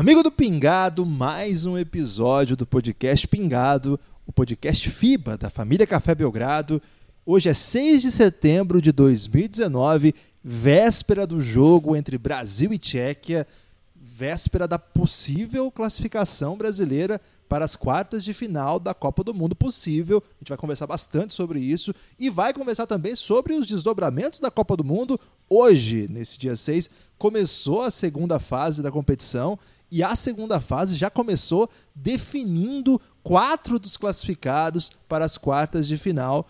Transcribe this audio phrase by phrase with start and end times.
[0.00, 6.14] Amigo do Pingado, mais um episódio do podcast Pingado, o podcast FIBA da família Café
[6.14, 6.80] Belgrado.
[7.26, 13.46] Hoje é 6 de setembro de 2019, véspera do jogo entre Brasil e Tchequia,
[13.94, 20.24] véspera da possível classificação brasileira para as quartas de final da Copa do Mundo possível.
[20.26, 24.50] A gente vai conversar bastante sobre isso e vai conversar também sobre os desdobramentos da
[24.50, 25.20] Copa do Mundo.
[25.46, 29.58] Hoje, nesse dia 6, começou a segunda fase da competição
[29.90, 36.46] e a segunda fase já começou definindo quatro dos classificados para as quartas de final.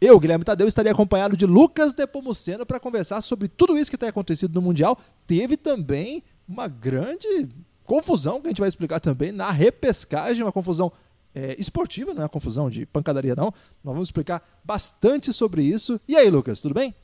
[0.00, 4.08] Eu, Guilherme Tadeu, estaria acompanhado de Lucas Depomuceno para conversar sobre tudo isso que tem
[4.08, 4.96] acontecido no Mundial.
[5.26, 7.48] Teve também uma grande
[7.84, 10.92] confusão, que a gente vai explicar também, na repescagem, uma confusão
[11.34, 13.52] é, esportiva, não é uma confusão de pancadaria, não.
[13.82, 16.00] Nós vamos explicar bastante sobre isso.
[16.06, 16.94] E aí, Lucas, tudo bem?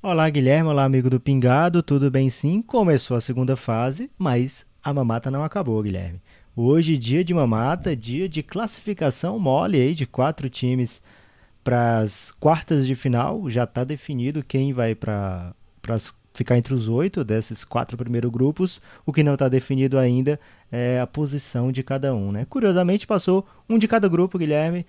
[0.00, 0.68] Olá, Guilherme.
[0.70, 1.82] Olá, amigo do Pingado.
[1.82, 2.62] Tudo bem sim?
[2.62, 6.22] Começou a segunda fase, mas a mamata não acabou, Guilherme.
[6.54, 11.02] Hoje, dia de mamata, dia de classificação mole aí de quatro times
[11.64, 13.50] para as quartas de final.
[13.50, 15.52] Já está definido quem vai para
[16.32, 18.80] ficar entre os oito desses quatro primeiros grupos.
[19.04, 20.38] O que não está definido ainda
[20.70, 22.30] é a posição de cada um.
[22.30, 22.46] Né?
[22.48, 24.86] Curiosamente, passou um de cada grupo, Guilherme.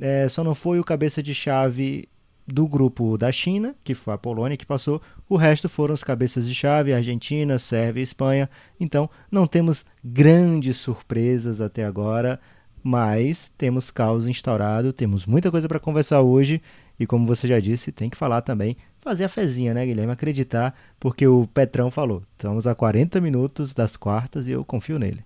[0.00, 2.08] É, só não foi o cabeça de chave
[2.46, 6.46] do grupo da China, que foi a Polônia que passou, o resto foram os cabeças
[6.46, 8.50] de chave, Argentina, Sérvia e Espanha.
[8.78, 12.40] Então, não temos grandes surpresas até agora,
[12.82, 16.60] mas temos caos instaurado, temos muita coisa para conversar hoje
[16.98, 20.12] e como você já disse, tem que falar também, fazer a fezinha, né, Guilherme?
[20.12, 25.24] Acreditar, porque o Petrão falou, estamos a 40 minutos das quartas e eu confio nele.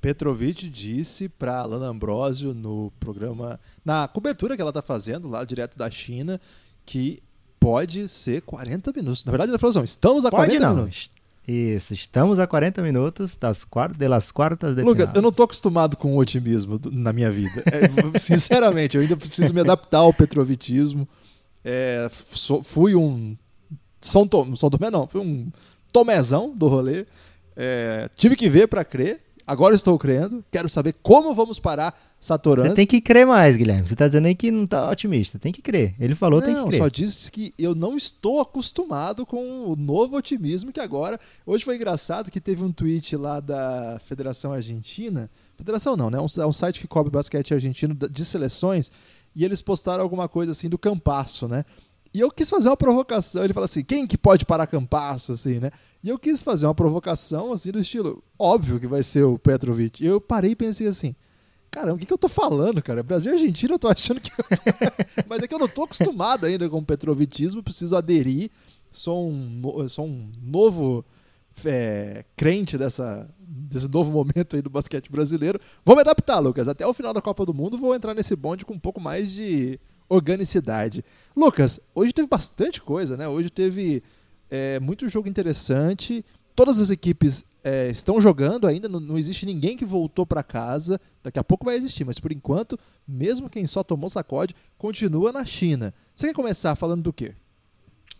[0.00, 5.76] Petrovic disse para Alana Ambrosio no programa, na cobertura que ela está fazendo lá direto
[5.76, 6.40] da China,
[6.86, 7.22] que
[7.58, 9.24] pode ser 40 minutos.
[9.24, 10.76] Na verdade, ela falou assim: estamos a pode 40 não.
[10.76, 11.10] minutos.
[11.46, 15.96] Isso, estamos a 40 minutos das quartas, das quartas de Lucas, eu não tô acostumado
[15.96, 17.64] com o otimismo na minha vida.
[17.66, 21.08] É, sinceramente, eu ainda preciso me adaptar ao petrovitismo.
[21.64, 22.08] É,
[22.62, 23.34] fui um
[23.98, 25.50] São, Tom, São Tomé não, fui um
[25.90, 27.06] Tomezão do rolê.
[27.56, 29.22] É, tive que ver para crer.
[29.48, 30.44] Agora estou crendo.
[30.52, 32.68] Quero saber como vamos parar Satorans.
[32.70, 33.88] Você tem que crer mais, Guilherme.
[33.88, 35.38] Você tá dizendo aí que não tá otimista.
[35.38, 35.94] Tem que crer.
[35.98, 36.78] Ele falou, tem que Não, crer.
[36.82, 41.18] só disse que eu não estou acostumado com o novo otimismo que agora.
[41.46, 45.30] Hoje foi engraçado que teve um tweet lá da Federação Argentina.
[45.56, 46.18] Federação não, né?
[46.20, 48.90] Um- É um site que cobre basquete argentino de seleções.
[49.34, 51.64] E eles postaram alguma coisa assim do Campasso, né?
[52.12, 53.44] E eu quis fazer uma provocação.
[53.44, 55.70] Ele fala assim: quem que pode parar Campasso, assim, né?
[56.02, 60.02] E eu quis fazer uma provocação, assim, do estilo: óbvio que vai ser o Petrovic.
[60.02, 61.14] E eu parei e pensei assim:
[61.70, 63.02] caramba, o que, que eu tô falando, cara?
[63.02, 65.24] Brasil e Argentina, eu tô achando que eu tô...
[65.28, 68.50] Mas é que eu não tô acostumado ainda com o petrovitismo, preciso aderir.
[68.90, 71.04] Sou um, sou um novo
[71.64, 75.60] é, crente dessa, desse novo momento aí do basquete brasileiro.
[75.84, 76.68] Vou me adaptar, Lucas.
[76.68, 79.30] Até o final da Copa do Mundo vou entrar nesse bonde com um pouco mais
[79.30, 81.04] de organicidade.
[81.36, 83.28] Lucas, hoje teve bastante coisa, né?
[83.28, 84.02] Hoje teve
[84.50, 86.24] é, muito jogo interessante.
[86.54, 91.00] Todas as equipes é, estão jogando ainda, não, não existe ninguém que voltou para casa.
[91.22, 95.44] Daqui a pouco vai existir, mas por enquanto, mesmo quem só tomou sacode, continua na
[95.44, 95.92] China.
[96.14, 97.34] Você quer começar falando do quê?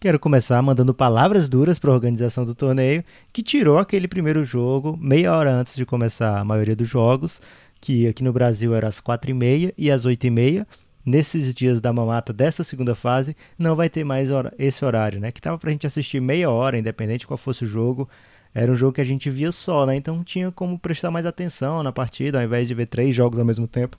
[0.01, 4.97] Quero começar mandando palavras duras para a organização do torneio, que tirou aquele primeiro jogo
[4.97, 7.41] meia hora antes de começar a maioria dos jogos,
[7.81, 10.69] que aqui no Brasil era às quatro e meia e às oito e meia.
[11.09, 15.33] Nesses dias da mamata dessa segunda fase, não vai ter mais hora- esse horário, né?
[15.33, 18.07] Que tava pra gente assistir meia hora, independente qual fosse o jogo.
[18.55, 19.97] Era um jogo que a gente via só, né?
[19.97, 23.45] Então tinha como prestar mais atenção na partida, ao invés de ver três jogos ao
[23.47, 23.97] mesmo tempo.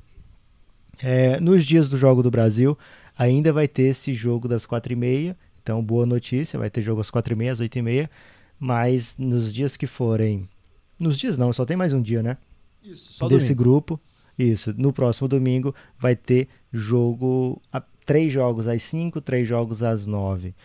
[1.02, 2.78] É, nos dias do Jogo do Brasil,
[3.18, 5.36] ainda vai ter esse jogo das quatro e meia.
[5.64, 8.08] Então, boa notícia, vai ter jogo às quatro e meia, às oito e meia.
[8.60, 10.48] Mas nos dias que forem...
[11.00, 12.38] Nos dias não, só tem mais um dia, né?
[12.84, 14.00] Isso, desse grupo.
[14.40, 20.06] Isso, no próximo domingo vai ter jogo, a- três jogos às 5, três jogos às
[20.06, 20.56] 9.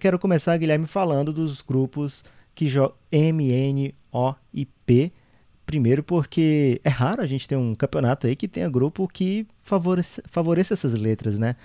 [0.00, 2.24] quero começar, Guilherme, falando dos grupos
[2.54, 5.12] que jogam M, N, O e P.
[5.66, 10.22] Primeiro porque é raro a gente ter um campeonato aí que tenha grupo que favorece,
[10.30, 11.56] favoreça essas letras, né?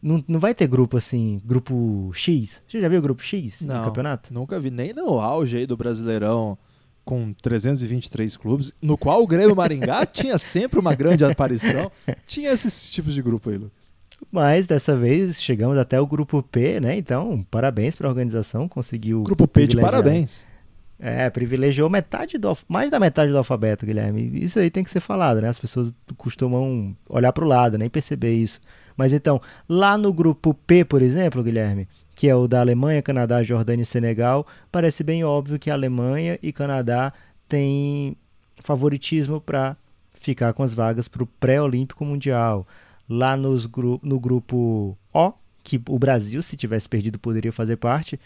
[0.00, 2.62] Não, não vai ter grupo assim, grupo X.
[2.66, 4.32] Você já viu o grupo X no Não, campeonato?
[4.34, 6.56] nunca vi nem no auge aí do Brasileirão
[7.04, 11.90] com 323 clubes, no qual o Grêmio Maringá tinha sempre uma grande aparição.
[12.26, 13.92] Tinha esses tipos de grupo aí, Lucas.
[14.30, 16.96] Mas dessa vez chegamos até o grupo P, né?
[16.96, 19.22] Então, parabéns para a organização, conseguiu.
[19.22, 20.46] Grupo P de parabéns.
[20.98, 24.30] É, privilegiou metade do mais da metade do alfabeto, Guilherme.
[24.34, 25.48] Isso aí tem que ser falado, né?
[25.48, 28.60] As pessoas costumam olhar para o lado, nem perceber isso.
[28.96, 33.42] Mas então, lá no grupo P, por exemplo, Guilherme, que é o da Alemanha, Canadá,
[33.42, 37.12] Jordânia e Senegal, parece bem óbvio que a Alemanha e Canadá
[37.48, 38.16] têm
[38.62, 39.76] favoritismo para
[40.12, 42.66] ficar com as vagas para o pré-olímpico mundial.
[43.08, 45.32] Lá nos gru no grupo O,
[45.62, 48.18] que o Brasil, se tivesse perdido, poderia fazer parte,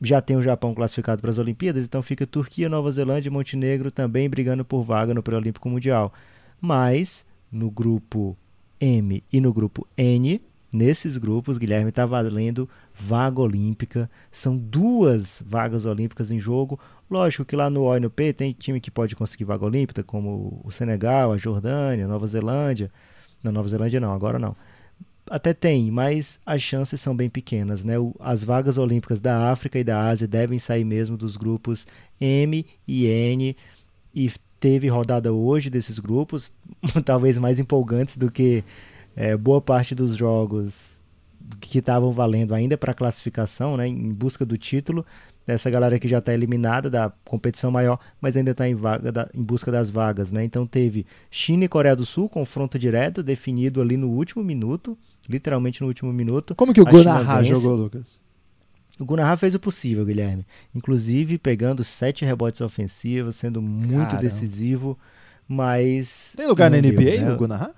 [0.00, 3.90] já tem o Japão classificado para as Olimpíadas, então fica Turquia, Nova Zelândia e Montenegro
[3.90, 6.12] também brigando por vaga no pré-olímpico mundial.
[6.60, 8.36] Mas no grupo
[8.80, 10.40] M e no grupo N,
[10.76, 14.10] nesses grupos, Guilherme está valendo vaga olímpica.
[14.30, 16.78] São duas vagas olímpicas em jogo.
[17.10, 20.02] Lógico que lá no O e no P tem time que pode conseguir vaga olímpica,
[20.02, 22.90] como o Senegal, a Jordânia, a Nova Zelândia.
[23.42, 24.54] Não, Nova Zelândia não, agora não.
[25.28, 27.94] Até tem, mas as chances são bem pequenas, né?
[28.20, 31.86] As vagas olímpicas da África e da Ásia devem sair mesmo dos grupos
[32.20, 33.56] M e N.
[34.14, 34.30] E
[34.60, 36.52] teve rodada hoje desses grupos,
[37.04, 38.64] talvez mais empolgantes do que
[39.16, 40.96] é, boa parte dos jogos
[41.60, 45.04] que estavam valendo ainda para classificação, né, em busca do título.
[45.46, 49.42] Essa galera que já está eliminada da competição maior, mas ainda está em, vaga em
[49.42, 50.32] busca das vagas.
[50.32, 50.44] Né?
[50.44, 54.98] Então teve China e Coreia do Sul, confronto direto, definido ali no último minuto,
[55.28, 56.54] literalmente no último minuto.
[56.56, 58.18] Como que o Gunnar jogou, Lucas?
[58.98, 60.44] O Gunnar fez o possível, Guilherme.
[60.74, 64.22] Inclusive pegando sete rebotes ofensivos, sendo muito Caramba.
[64.22, 64.98] decisivo,
[65.46, 66.32] mas.
[66.36, 67.32] Tem lugar na NBA, deu, né?
[67.32, 67.70] o Gunnar?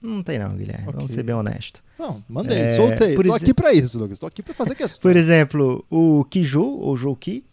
[0.00, 0.84] Não tem não, Guilherme.
[0.84, 0.94] Okay.
[0.94, 1.82] Vamos ser bem honesto.
[1.98, 3.14] Não, mandei, é, soltei.
[3.14, 4.18] Tô aqui para isso, Lucas.
[4.18, 5.00] Tô aqui para fazer questão.
[5.00, 7.44] Por exemplo, o Kiju, ou Jouki,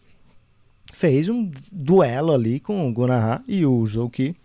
[0.92, 4.36] fez um duelo ali com o Gunnar e o Jouki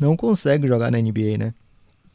[0.00, 1.54] não consegue jogar na NBA, né?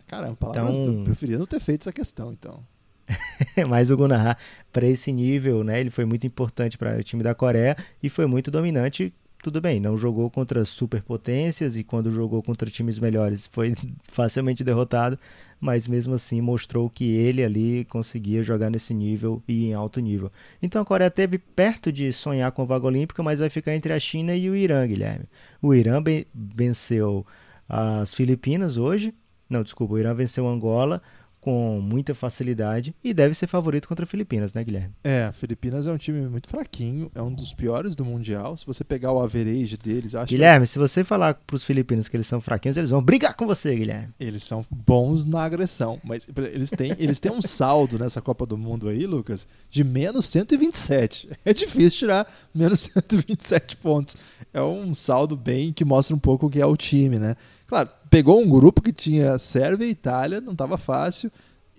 [0.08, 1.00] Caramba, palavras então...
[1.00, 2.60] eu preferia não ter feito essa questão, então.
[3.68, 4.38] Mas o Gunnar,
[4.72, 8.26] para esse nível, né, ele foi muito importante para o time da Coreia e foi
[8.26, 9.14] muito dominante
[9.44, 15.20] tudo bem, não jogou contra superpotências e quando jogou contra times melhores foi facilmente derrotado,
[15.60, 20.32] mas mesmo assim mostrou que ele ali conseguia jogar nesse nível e em alto nível.
[20.62, 23.92] Então a Coreia teve perto de sonhar com a vaga olímpica, mas vai ficar entre
[23.92, 25.26] a China e o Irã, Guilherme.
[25.62, 26.02] O Irã
[26.34, 27.26] venceu
[27.68, 29.14] as Filipinas hoje,
[29.50, 31.02] não, desculpa, o Irã venceu Angola,
[31.44, 34.96] com muita facilidade e deve ser favorito contra a Filipinas, né, Guilherme?
[35.04, 38.56] É, a Filipinas é um time muito fraquinho, é um dos piores do Mundial.
[38.56, 40.72] Se você pegar o average deles, acho Guilherme, que...
[40.72, 43.76] se você falar para os filipinos que eles são fraquinhos, eles vão brigar com você,
[43.76, 44.14] Guilherme.
[44.18, 48.58] Eles são bons na agressão, mas eles têm, eles têm um saldo nessa Copa do
[48.58, 51.30] Mundo aí, Lucas, de menos 127.
[51.44, 52.26] É difícil tirar
[52.56, 54.16] menos 127 pontos.
[54.54, 57.36] É um saldo bem que mostra um pouco o que é o time, né?
[57.68, 61.32] Claro, pegou um grupo que tinha Sérvia e Itália, não estava fácil.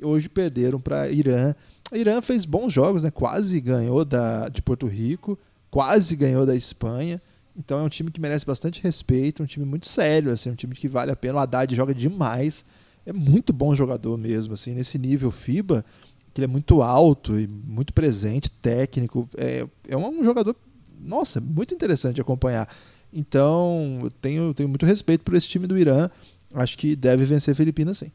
[0.02, 1.54] Hoje perderam para Irã.
[1.92, 3.10] A Irã fez bons jogos, né?
[3.12, 5.38] Quase ganhou da, de Porto Rico,
[5.70, 7.22] quase ganhou da Espanha.
[7.56, 10.74] Então é um time que merece bastante respeito, um time muito sério, assim, um time
[10.74, 11.36] que vale a pena.
[11.36, 12.64] O Haddad joga demais,
[13.06, 15.84] é muito bom jogador mesmo, assim, nesse nível FIBA,
[16.32, 19.28] que ele é muito alto e muito presente, técnico.
[19.36, 20.56] É, é um jogador,
[21.00, 22.68] nossa, muito interessante de acompanhar.
[23.14, 26.10] Então, eu tenho, tenho muito respeito por esse time do Irã.
[26.54, 28.12] Acho que deve vencer Filipinas, sim.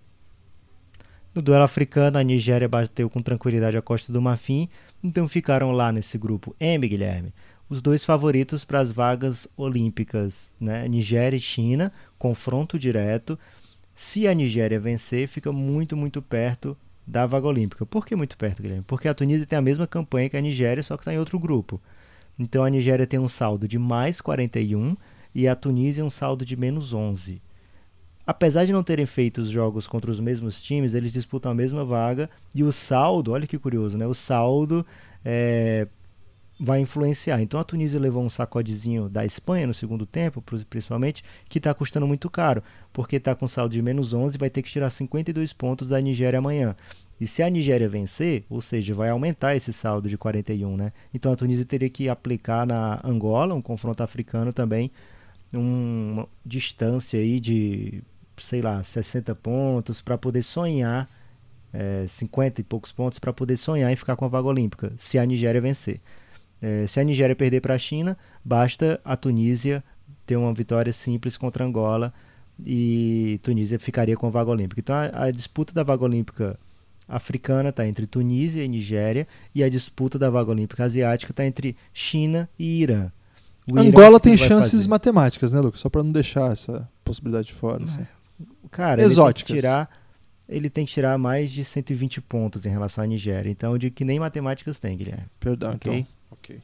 [1.35, 4.67] No duelo africano, a Nigéria bateu com tranquilidade a Costa do Marfim,
[5.03, 7.33] então ficaram lá nesse grupo M, Guilherme,
[7.69, 10.87] os dois favoritos para as vagas olímpicas, né?
[10.87, 13.37] Nigéria e China, confronto direto.
[13.93, 17.85] Se a Nigéria vencer, fica muito, muito perto da vaga olímpica.
[17.85, 18.83] Por que muito perto, Guilherme?
[18.87, 21.37] Porque a Tunísia tem a mesma campanha que a Nigéria, só que está em outro
[21.37, 21.79] grupo.
[22.39, 24.95] Então a Nigéria tem um saldo de mais 41
[25.35, 27.41] e a Tunísia um saldo de menos 11.
[28.29, 31.83] Apesar de não terem feito os jogos contra os mesmos times, eles disputam a mesma
[31.83, 34.05] vaga e o saldo, olha que curioso, né?
[34.05, 34.85] O saldo
[35.25, 35.87] é,
[36.59, 37.41] vai influenciar.
[37.41, 42.05] Então a Tunísia levou um sacodezinho da Espanha no segundo tempo, principalmente, que está custando
[42.05, 42.61] muito caro,
[42.93, 45.99] porque está com saldo de menos 11 e vai ter que tirar 52 pontos da
[45.99, 46.75] Nigéria amanhã.
[47.19, 50.93] E se a Nigéria vencer, ou seja, vai aumentar esse saldo de 41, né?
[51.11, 54.91] Então a Tunísia teria que aplicar na Angola, um confronto africano também,
[55.51, 58.03] uma distância aí de,
[58.41, 61.09] sei lá, 60 pontos para poder sonhar,
[61.73, 65.17] é, 50 e poucos pontos para poder sonhar e ficar com a vaga olímpica, se
[65.17, 65.99] a Nigéria vencer.
[66.61, 69.83] É, se a Nigéria perder para a China, basta a Tunísia
[70.25, 72.13] ter uma vitória simples contra Angola
[72.65, 74.79] e Tunísia ficaria com a vaga olímpica.
[74.79, 76.59] Então a, a disputa da vaga olímpica
[77.07, 81.75] africana está entre Tunísia e Nigéria e a disputa da vaga olímpica asiática está entre
[81.93, 83.11] China e Irã.
[83.71, 84.87] O Angola Irã tem chances fazer?
[84.87, 85.79] matemáticas, né, Lucas?
[85.79, 87.83] Só para não deixar essa possibilidade de fora.
[87.83, 88.05] Assim.
[88.71, 89.55] Cara, exóticas.
[89.55, 89.89] tirar
[90.49, 93.49] ele tem que tirar mais de 120 pontos em relação à Nigéria.
[93.51, 95.25] Então, de que nem matemáticas tem, Guilherme.
[95.39, 95.99] Perdão, okay?
[95.99, 96.07] então.
[96.31, 96.59] Ok.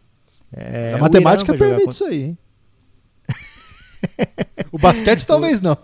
[0.52, 2.38] É, a matemática permite isso aí, hein?
[4.72, 5.78] o basquete talvez não.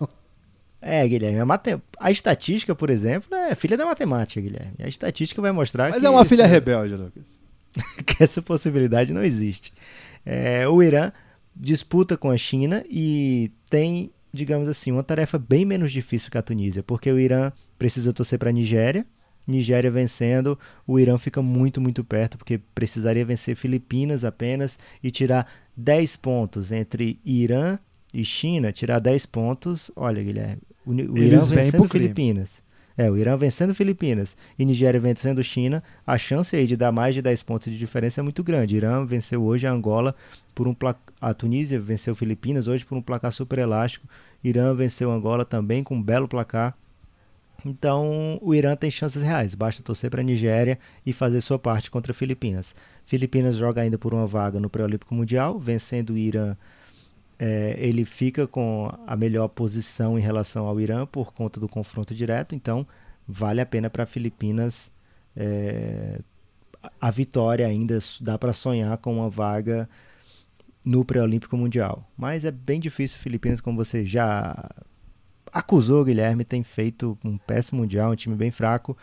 [0.80, 1.78] É, Guilherme, a, mate...
[1.98, 4.74] a estatística, por exemplo, é filha da matemática, Guilherme.
[4.82, 6.06] A estatística vai mostrar Mas que.
[6.06, 7.38] é uma filha rebelde, Lucas.
[8.04, 9.72] que essa possibilidade não existe.
[10.26, 11.12] É, o Irã
[11.54, 16.42] disputa com a China e tem, digamos assim, uma tarefa bem menos difícil que a
[16.42, 19.06] Tunísia, porque o Irã precisa torcer para a Nigéria.
[19.46, 25.50] Nigéria vencendo, o Irã fica muito, muito perto, porque precisaria vencer Filipinas apenas e tirar
[25.76, 27.76] 10 pontos entre Irã
[28.14, 29.90] e China, tirar 10 pontos.
[29.96, 32.62] Olha, Guilherme, o, o Irã vencendo Filipinas.
[32.96, 37.14] É, o Irã vencendo Filipinas e Nigéria vencendo China, a chance aí de dar mais
[37.14, 38.76] de 10 pontos de diferença é muito grande.
[38.76, 40.14] Irã venceu hoje a Angola
[40.54, 41.11] por um placar.
[41.22, 44.08] A Tunísia venceu Filipinas hoje por um placar super elástico.
[44.42, 46.76] Irã venceu Angola também com um belo placar.
[47.64, 49.54] Então, o Irã tem chances reais.
[49.54, 52.74] Basta torcer para a Nigéria e fazer sua parte contra Filipinas.
[53.06, 56.56] Filipinas joga ainda por uma vaga no Pré-Olímpico Mundial, vencendo o Irã
[57.38, 62.14] é, ele fica com a melhor posição em relação ao Irã por conta do confronto
[62.14, 62.86] direto, então
[63.26, 64.92] vale a pena para Filipinas
[65.36, 66.20] é,
[67.00, 69.88] a vitória ainda dá para sonhar com uma vaga
[70.84, 74.68] no pré-olímpico mundial, mas é bem difícil Filipinas como você já
[75.52, 78.96] acusou Guilherme tem feito um péssimo mundial, um time bem fraco.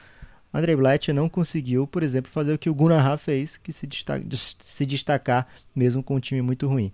[0.52, 4.26] Andrei Blatt não conseguiu, por exemplo, fazer o que o Gunnar fez, que se, destaca,
[4.32, 6.92] se destacar mesmo com um time muito ruim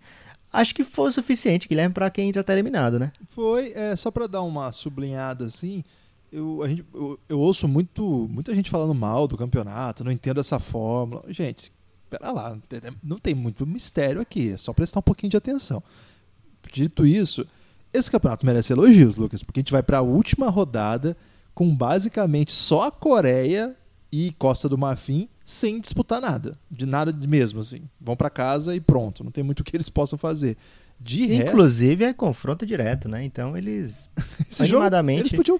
[0.55, 3.11] acho que foi o suficiente, Guilherme, para quem já está eliminado, né?
[3.27, 5.83] Foi, é, só para dar uma sublinhada assim,
[6.31, 10.59] eu, gente, eu, eu, ouço muito, muita gente falando mal do campeonato, não entendo essa
[10.59, 11.23] fórmula.
[11.29, 11.71] Gente,
[12.17, 12.57] pera lá,
[13.03, 15.81] não tem muito mistério aqui, é só prestar um pouquinho de atenção.
[16.71, 17.45] Dito isso,
[17.93, 21.15] esse campeonato merece elogios, Lucas, porque a gente vai para a última rodada
[21.53, 23.75] com basicamente só a Coreia
[24.11, 27.83] e Costa do Marfim sem disputar nada, de nada mesmo assim.
[28.01, 30.57] Vão para casa e pronto, não tem muito o que eles possam fazer.
[30.99, 33.23] De Inclusive resto, é confronto direto, né?
[33.23, 34.09] Então eles
[34.59, 35.59] animadamente jogo, eles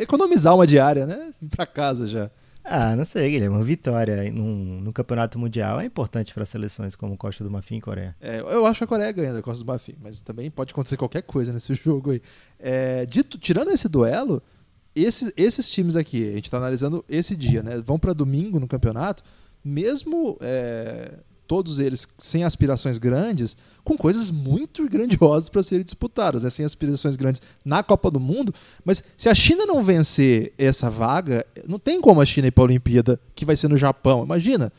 [0.00, 1.34] economizar uma diária, né?
[1.42, 2.30] Ir para casa já.
[2.68, 3.56] Ah, não sei, Guilherme.
[3.56, 8.16] Uma vitória no campeonato mundial é importante para seleções como Costa do Marfim e Coreia.
[8.20, 10.96] É, eu acho que a Coreia ganha da Costa do Marfim, mas também pode acontecer
[10.96, 12.20] qualquer coisa nesse jogo aí.
[12.58, 14.42] É, dito, tirando esse duelo,
[14.96, 17.80] esses, esses times aqui, a gente está analisando esse dia, né?
[17.84, 19.22] Vão para domingo no campeonato,
[19.64, 26.50] mesmo é, todos eles sem aspirações grandes, com coisas muito grandiosas para serem disputadas, né?
[26.50, 28.54] sem aspirações grandes na Copa do Mundo.
[28.84, 32.64] Mas se a China não vencer essa vaga, não tem como a China ir para
[32.64, 34.24] a Olimpíada, que vai ser no Japão.
[34.24, 34.72] Imagina,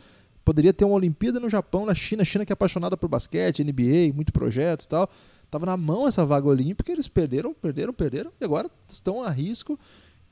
[0.43, 4.13] poderia ter uma Olimpíada no Japão, na China, China que é apaixonada por basquete, NBA,
[4.13, 5.09] muito projetos e tal.
[5.49, 9.79] Tava na mão essa vaga olímpica, eles perderam, perderam, perderam, e agora estão a risco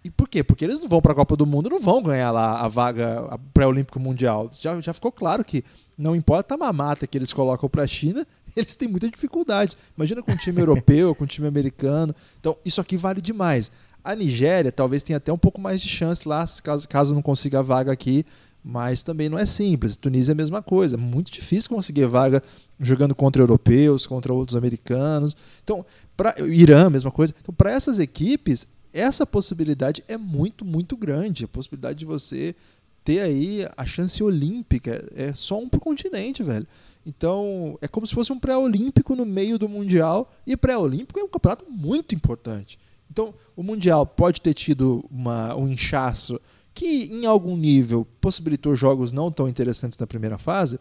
[0.05, 0.43] e por quê?
[0.43, 3.39] Porque eles não vão para a Copa do Mundo, não vão ganhar lá a vaga
[3.51, 4.51] pré-olímpico mundial.
[4.59, 5.63] Já, já ficou claro que
[5.97, 8.23] não importa a mamata que eles colocam para a China,
[8.55, 9.75] eles têm muita dificuldade.
[9.97, 12.13] Imagina com um time europeu, com um time americano.
[12.39, 13.71] Então, isso aqui vale demais.
[14.03, 17.57] A Nigéria talvez tenha até um pouco mais de chance lá, caso, caso não consiga
[17.57, 18.23] a vaga aqui,
[18.63, 19.95] mas também não é simples.
[19.95, 22.43] Tunísia é a mesma coisa, muito difícil conseguir vaga
[22.79, 25.35] jogando contra europeus, contra outros americanos.
[25.63, 25.83] Então,
[26.15, 27.33] para Irã, mesma coisa.
[27.41, 31.43] Então, para essas equipes, essa possibilidade é muito, muito grande.
[31.43, 32.55] A possibilidade de você
[33.03, 36.65] ter aí a chance olímpica é só um pro continente, velho.
[37.05, 40.33] Então, é como se fosse um pré-olímpico no meio do Mundial.
[40.47, 42.79] E pré-olímpico é um campeonato muito importante.
[43.11, 46.39] Então, o Mundial pode ter tido uma, um inchaço
[46.73, 50.79] que, em algum nível, possibilitou jogos não tão interessantes na primeira fase,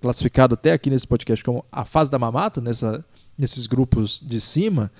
[0.00, 3.04] classificado até aqui nesse podcast como a fase da mamata, nessa,
[3.36, 4.90] nesses grupos de cima.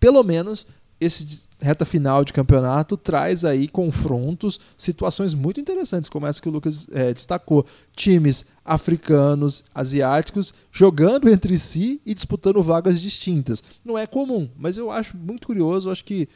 [0.00, 0.66] Pelo menos
[1.00, 6.52] esse reta final de campeonato traz aí confrontos, situações muito interessantes, como essa que o
[6.52, 7.64] Lucas é, destacou.
[7.96, 13.62] Times africanos, asiáticos, jogando entre si e disputando vagas distintas.
[13.84, 16.28] Não é comum, mas eu acho muito curioso, acho que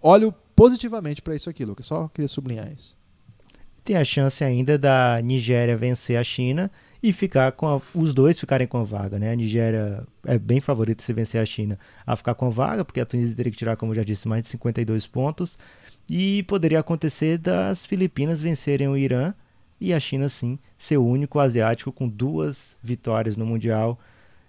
[0.00, 1.86] olho positivamente para isso aqui, Lucas.
[1.86, 2.96] Só queria sublinhar isso.
[3.84, 6.70] Tem a chance ainda da Nigéria vencer a China
[7.02, 9.32] e ficar com a, os dois ficarem com a vaga, né?
[9.32, 13.00] A Nigéria é bem favorita se vencer a China a ficar com a vaga, porque
[13.00, 15.58] a Tunísia teria que tirar, como já disse, mais de 52 pontos.
[16.08, 19.32] E poderia acontecer das Filipinas vencerem o Irã
[19.80, 23.98] e a China, sim, ser o único asiático com duas vitórias no Mundial.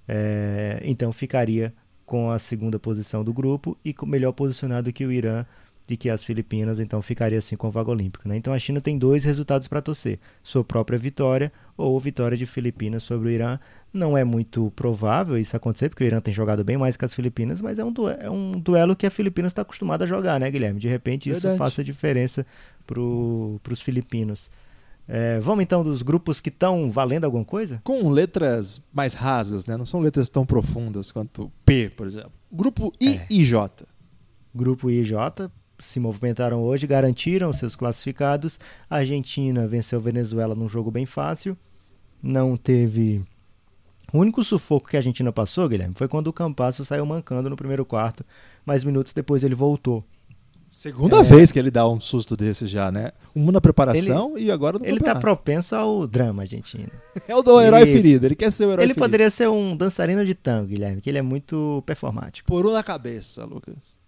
[0.07, 1.73] É, então ficaria
[2.05, 5.45] com a segunda posição do grupo e melhor posicionado que o Irã
[5.89, 8.29] de que as Filipinas então ficaria assim com a vaga olímpica.
[8.29, 8.37] Né?
[8.37, 13.01] Então a China tem dois resultados para torcer: sua própria vitória ou vitória de Filipinas
[13.01, 13.59] sobre o Irã.
[13.91, 17.13] Não é muito provável isso acontecer, porque o Irã tem jogado bem mais que as
[17.13, 20.39] Filipinas, mas é um duelo, é um duelo que a Filipinas está acostumada a jogar,
[20.39, 20.79] né, Guilherme?
[20.79, 21.57] De repente isso Verdade.
[21.57, 22.45] faça diferença
[22.85, 24.51] para os filipinos.
[25.07, 27.81] É, vamos então dos grupos que estão valendo alguma coisa?
[27.83, 29.75] Com letras mais rasas, né?
[29.75, 32.31] Não são letras tão profundas quanto P, por exemplo.
[32.51, 33.27] Grupo I é.
[33.27, 33.87] e J.
[34.53, 38.59] Grupo I e J se movimentaram hoje, garantiram seus classificados.
[38.89, 41.57] A Argentina venceu a Venezuela num jogo bem fácil.
[42.21, 43.23] Não teve.
[44.13, 47.55] O único sufoco que a Argentina passou, Guilherme, foi quando o Campasso saiu mancando no
[47.55, 48.25] primeiro quarto,
[48.65, 50.03] mas minutos depois ele voltou.
[50.69, 51.23] Segunda é...
[51.23, 53.11] vez que ele dá um susto desse já, né?
[53.33, 56.89] Uma na preparação ele, e agora no Ele tá propenso ao drama argentino.
[57.27, 59.05] é o do herói ferido, ele quer ser o herói Ele ferido.
[59.05, 62.47] poderia ser um dançarino de tango, Guilherme, que ele é muito performático.
[62.47, 63.98] Por um na cabeça, Lucas.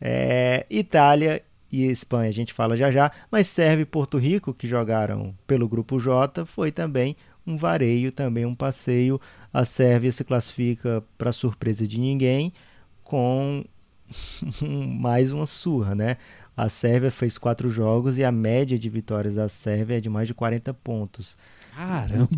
[0.00, 4.66] É, Itália e Espanha a gente fala já já, mas Sérvia e Porto Rico, que
[4.66, 9.20] jogaram pelo grupo J, foi também um vareio, também um passeio.
[9.52, 12.52] A Sérvia se classifica para surpresa de ninguém
[13.02, 13.64] com
[15.00, 16.16] mais uma surra, né?
[16.56, 20.28] A Sérvia fez quatro jogos e a média de vitórias da Sérvia é de mais
[20.28, 21.36] de 40 pontos.
[21.74, 22.28] Caramba!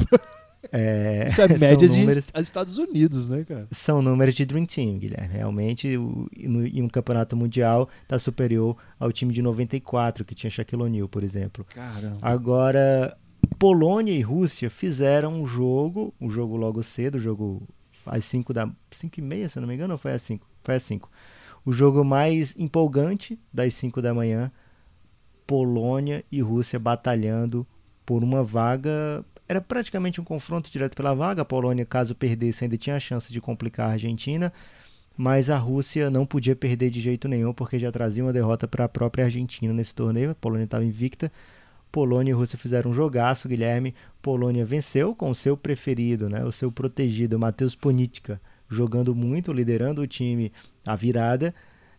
[0.72, 3.66] É, Isso é média números, de Estados Unidos, né, cara?
[3.70, 5.34] São números de Dream Team, Guilherme.
[5.34, 10.50] Realmente, o, no, em um campeonato mundial, está superior ao time de 94, que tinha
[10.50, 11.66] Shaquille O'Neal, por exemplo.
[11.74, 12.18] Caramba.
[12.20, 13.16] Agora,
[13.58, 17.62] Polônia e Rússia fizeram um jogo, um jogo logo cedo, o jogo
[18.04, 20.46] às 5 da 5 e meia, se eu não me engano, ou foi às 5?
[20.62, 21.08] Foi às 5
[21.66, 24.52] o jogo mais empolgante das 5 da manhã.
[25.44, 27.66] Polônia e Rússia batalhando
[28.06, 29.24] por uma vaga.
[29.48, 31.42] Era praticamente um confronto direto pela vaga.
[31.42, 34.52] A Polônia, caso perdesse, ainda tinha a chance de complicar a Argentina.
[35.16, 38.84] Mas a Rússia não podia perder de jeito nenhum, porque já trazia uma derrota para
[38.84, 40.32] a própria Argentina nesse torneio.
[40.32, 41.32] A Polônia estava invicta.
[41.90, 43.94] Polônia e Rússia fizeram um jogaço, Guilherme.
[44.20, 46.44] Polônia venceu com o seu preferido, né?
[46.44, 50.52] o seu protegido, Matheus Ponitka jogando muito, liderando o time
[50.84, 51.54] à virada,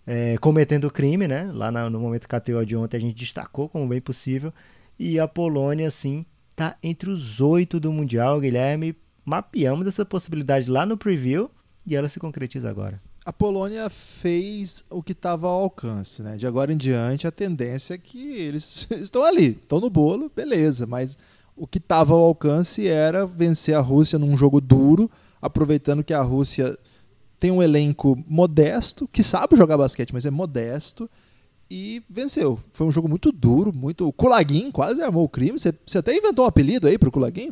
[0.06, 1.50] é, cometendo crime, né?
[1.54, 4.54] Lá na, no momento KTO de ontem a gente destacou como bem possível.
[4.98, 6.26] E a Polônia, sim,
[6.58, 8.98] tá entre os oito do Mundial, Guilherme.
[9.24, 11.52] Mapeamos essa possibilidade lá no preview
[11.86, 13.00] e ela se concretiza agora.
[13.24, 16.36] A Polônia fez o que estava ao alcance, né?
[16.36, 20.88] De agora em diante, a tendência é que eles estão ali, estão no bolo, beleza,
[20.88, 21.18] mas
[21.56, 26.22] o que estava ao alcance era vencer a Rússia num jogo duro, aproveitando que a
[26.22, 26.76] Rússia
[27.40, 31.08] tem um elenco modesto, que sabe jogar basquete, mas é modesto,
[31.70, 32.60] e venceu.
[32.72, 34.08] Foi um jogo muito duro, muito.
[34.08, 35.58] O Kulagin quase armou o crime.
[35.58, 37.52] Você, até inventou um apelido aí pro Kulagin?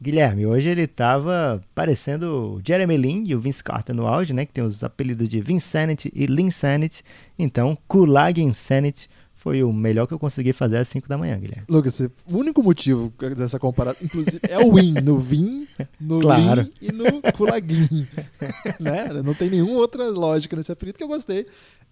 [0.00, 4.44] Guilherme, hoje ele tava parecendo o Jeremy Lin e o Vince Carter no auge, né?
[4.44, 7.04] Que tem os apelidos de Vinsanity e Linsanity.
[7.38, 9.08] Então, Kulagin Sanity
[9.42, 11.64] foi o melhor que eu consegui fazer às 5 da manhã, Guilherme.
[11.68, 15.66] Lucas, o único motivo dessa comparação, inclusive, é o win no Vin,
[16.00, 16.62] no claro.
[16.62, 18.06] Lin e no Kulagin.
[18.78, 19.20] né?
[19.24, 21.44] Não tem nenhuma outra lógica nesse apelido que eu gostei.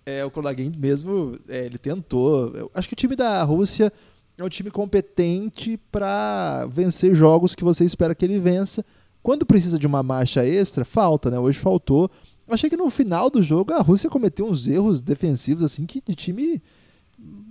[0.07, 2.55] É, o Kulagin mesmo, é, ele tentou.
[2.55, 3.93] Eu acho que o time da Rússia
[4.39, 8.85] é um time competente para vencer jogos que você espera que ele vença.
[9.25, 11.39] Quando precisa de uma marcha extra, falta, né?
[11.41, 12.09] Hoje faltou.
[12.47, 16.01] Eu achei que no final do jogo a Rússia cometeu uns erros defensivos assim que
[16.01, 16.63] de time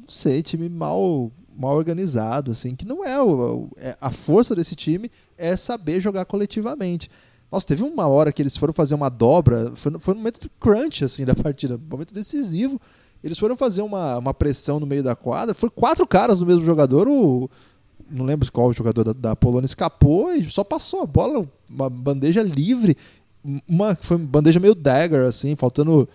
[0.09, 4.77] não sei, time mal mal organizado, assim, que não é, o, é a força desse
[4.77, 7.09] time é saber jogar coletivamente.
[7.51, 11.03] Nossa, teve uma hora que eles foram fazer uma dobra, foi, foi no momento crunch
[11.03, 12.79] assim da partida, momento decisivo.
[13.21, 16.63] Eles foram fazer uma, uma pressão no meio da quadra, foi quatro caras no mesmo
[16.63, 17.49] jogador, o
[18.09, 22.41] não lembro qual jogador da, da Polônia escapou e só passou a bola, uma bandeja
[22.41, 22.95] livre,
[23.67, 26.07] uma foi uma bandeja meio dagger assim, faltando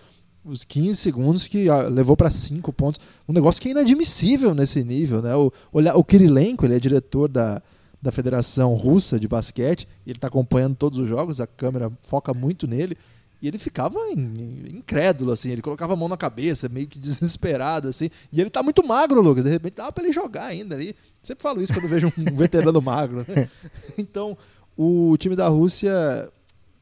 [0.45, 3.01] os 15 segundos que ah, levou para 5 pontos.
[3.27, 5.21] Um negócio que é inadmissível nesse nível.
[5.21, 5.35] Né?
[5.35, 7.61] O, o Kirilenko, ele é diretor da,
[8.01, 12.67] da Federação Russa de Basquete, ele está acompanhando todos os jogos, a câmera foca muito
[12.67, 12.95] nele.
[13.41, 18.09] E ele ficava incrédulo, assim, ele colocava a mão na cabeça, meio que desesperado, assim.
[18.31, 19.43] E ele tá muito magro, Lucas.
[19.43, 20.95] De repente dava para ele jogar ainda ali.
[21.21, 23.49] Sempre falo isso quando vejo um veterano magro, né?
[23.97, 24.37] Então,
[24.77, 26.29] o time da Rússia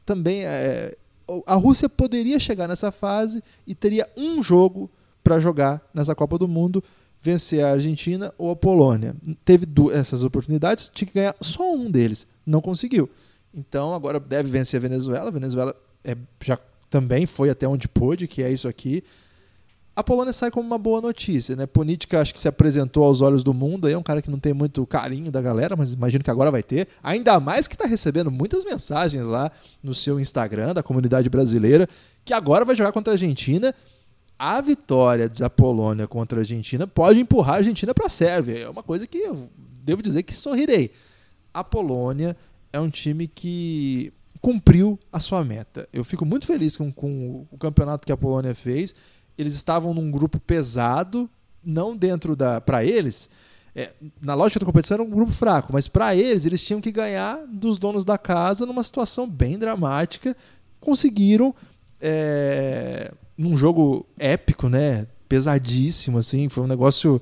[0.04, 0.96] também é,
[1.46, 4.90] a Rússia poderia chegar nessa fase e teria um jogo
[5.22, 6.84] para jogar nessa Copa do Mundo,
[7.20, 9.16] vencer a Argentina ou a Polônia.
[9.44, 13.08] Teve essas oportunidades, tinha que ganhar só um deles, não conseguiu.
[13.52, 15.28] Então agora deve vencer a Venezuela.
[15.28, 16.58] A Venezuela é, já
[16.90, 19.02] também foi até onde pôde, que é isso aqui
[19.96, 21.66] a Polônia sai como uma boa notícia, né?
[21.66, 24.38] Ponitka acho que se apresentou aos olhos do mundo, aí é um cara que não
[24.38, 26.88] tem muito carinho da galera, mas imagino que agora vai ter.
[27.02, 29.50] Ainda mais que está recebendo muitas mensagens lá
[29.82, 31.88] no seu Instagram da comunidade brasileira,
[32.24, 33.74] que agora vai jogar contra a Argentina
[34.38, 38.58] a vitória da Polônia contra a Argentina pode empurrar a Argentina para a Sérvia.
[38.58, 39.48] É uma coisa que eu
[39.82, 40.90] devo dizer que sorrirei.
[41.52, 42.36] A Polônia
[42.72, 45.88] é um time que cumpriu a sua meta.
[45.92, 48.94] Eu fico muito feliz com, com o campeonato que a Polônia fez.
[49.36, 51.28] Eles estavam num grupo pesado,
[51.64, 52.60] não dentro da.
[52.60, 53.28] Para eles,
[53.74, 56.92] é, na lógica da competição era um grupo fraco, mas para eles, eles tinham que
[56.92, 60.36] ganhar dos donos da casa numa situação bem dramática.
[60.80, 61.54] Conseguiram.
[62.00, 65.06] É, num jogo épico, né?
[65.28, 66.48] Pesadíssimo, assim.
[66.48, 67.20] Foi um negócio.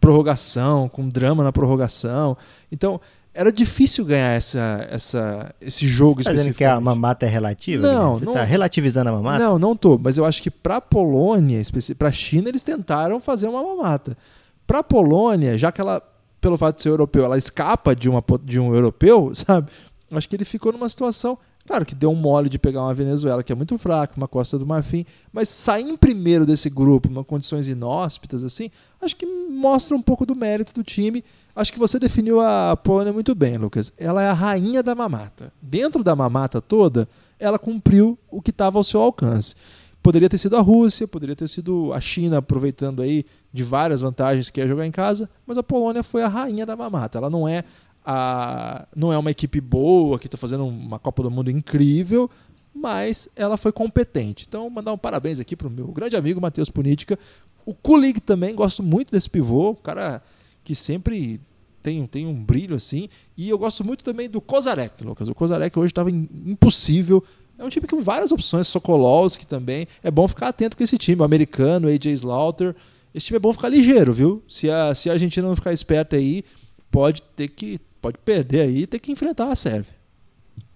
[0.00, 2.36] Prorrogação, com drama na prorrogação.
[2.70, 3.00] Então,
[3.38, 7.86] era difícil ganhar essa, essa, esse jogo tá dizendo que a mamata é relativa?
[7.86, 8.32] Não, Você não.
[8.32, 9.44] tá relativizando a mamata?
[9.44, 9.96] Não, não tô.
[9.96, 11.62] Mas eu acho que para a Polônia,
[11.96, 14.18] para a China, eles tentaram fazer uma mamata.
[14.66, 16.02] Para a Polônia, já que ela,
[16.40, 19.70] pelo fato de ser europeu, ela escapa de, uma, de um europeu, sabe?
[20.10, 21.38] Acho que ele ficou numa situação
[21.68, 24.58] Claro que deu um mole de pegar uma Venezuela que é muito fraca, uma Costa
[24.58, 28.70] do Marfim, mas sair em primeiro desse grupo, em condições inóspitas assim,
[29.02, 31.22] acho que mostra um pouco do mérito do time.
[31.54, 33.92] Acho que você definiu a Polônia muito bem, Lucas.
[33.98, 35.52] Ela é a rainha da mamata.
[35.60, 37.06] Dentro da mamata toda,
[37.38, 39.54] ela cumpriu o que estava ao seu alcance.
[40.02, 44.48] Poderia ter sido a Rússia, poderia ter sido a China aproveitando aí de várias vantagens
[44.48, 47.18] que ia jogar em casa, mas a Polônia foi a rainha da mamata.
[47.18, 47.62] Ela não é
[48.10, 52.30] a, não é uma equipe boa, que está fazendo uma Copa do Mundo incrível,
[52.74, 54.46] mas ela foi competente.
[54.48, 57.18] Então, mandar um parabéns aqui para o meu grande amigo Matheus Punítica.
[57.66, 60.22] O Kulig também, gosto muito desse pivô, o cara
[60.64, 61.38] que sempre
[61.82, 63.10] tem, tem um brilho assim.
[63.36, 65.28] E eu gosto muito também do Kozarek, Lucas.
[65.28, 67.22] O Kozarek hoje estava impossível.
[67.58, 69.86] É um time com várias opções, Sokolowski também.
[70.02, 72.74] É bom ficar atento com esse time, o americano, AJ Slaughter.
[73.14, 74.42] Esse time é bom ficar ligeiro, viu?
[74.48, 76.42] Se a, se a Argentina não ficar esperta aí,
[76.90, 79.94] pode ter que pode perder aí e ter que enfrentar a Sérvia.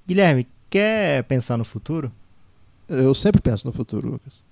[0.07, 2.13] Guilherme, quer pensar no futuro?
[2.89, 4.43] Eu sempre penso no futuro, Lucas.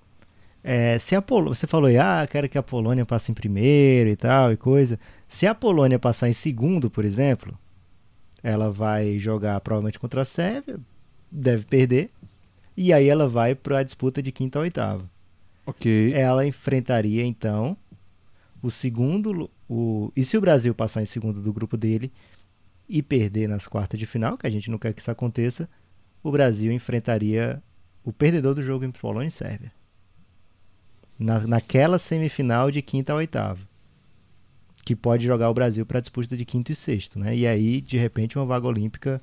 [0.63, 1.45] É, se a Pol...
[1.45, 4.99] Você falou aí, ah, quero que a Polônia passe em primeiro e tal e coisa.
[5.27, 7.57] Se a Polônia passar em segundo, por exemplo,
[8.43, 10.79] ela vai jogar provavelmente contra a Sérvia,
[11.31, 12.09] deve perder,
[12.75, 15.09] e aí ela vai para a disputa de quinta a oitava.
[15.65, 16.13] Ok.
[16.13, 17.77] Ela enfrentaria então
[18.61, 22.11] o segundo, o e se o Brasil passar em segundo do grupo dele,
[22.91, 25.69] e perder nas quartas de final, que a gente não quer que isso aconteça,
[26.21, 27.63] o Brasil enfrentaria
[28.03, 29.71] o perdedor do jogo entre Polônia e Sérvia.
[31.17, 33.59] Na, naquela semifinal de quinta a oitava.
[34.83, 37.17] Que pode jogar o Brasil para a disputa de quinto e sexto.
[37.17, 37.33] Né?
[37.33, 39.21] E aí, de repente, uma vaga olímpica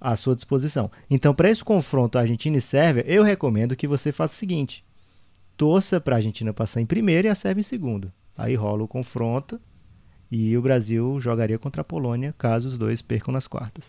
[0.00, 0.90] à sua disposição.
[1.08, 4.84] Então, para esse confronto Argentina e Sérvia, eu recomendo que você faça o seguinte:
[5.56, 8.12] torça para a Argentina passar em primeiro e a Sérvia em segundo.
[8.36, 9.60] Aí rola o confronto
[10.30, 13.84] e o Brasil jogaria contra a Polônia caso os dois percam nas quartas.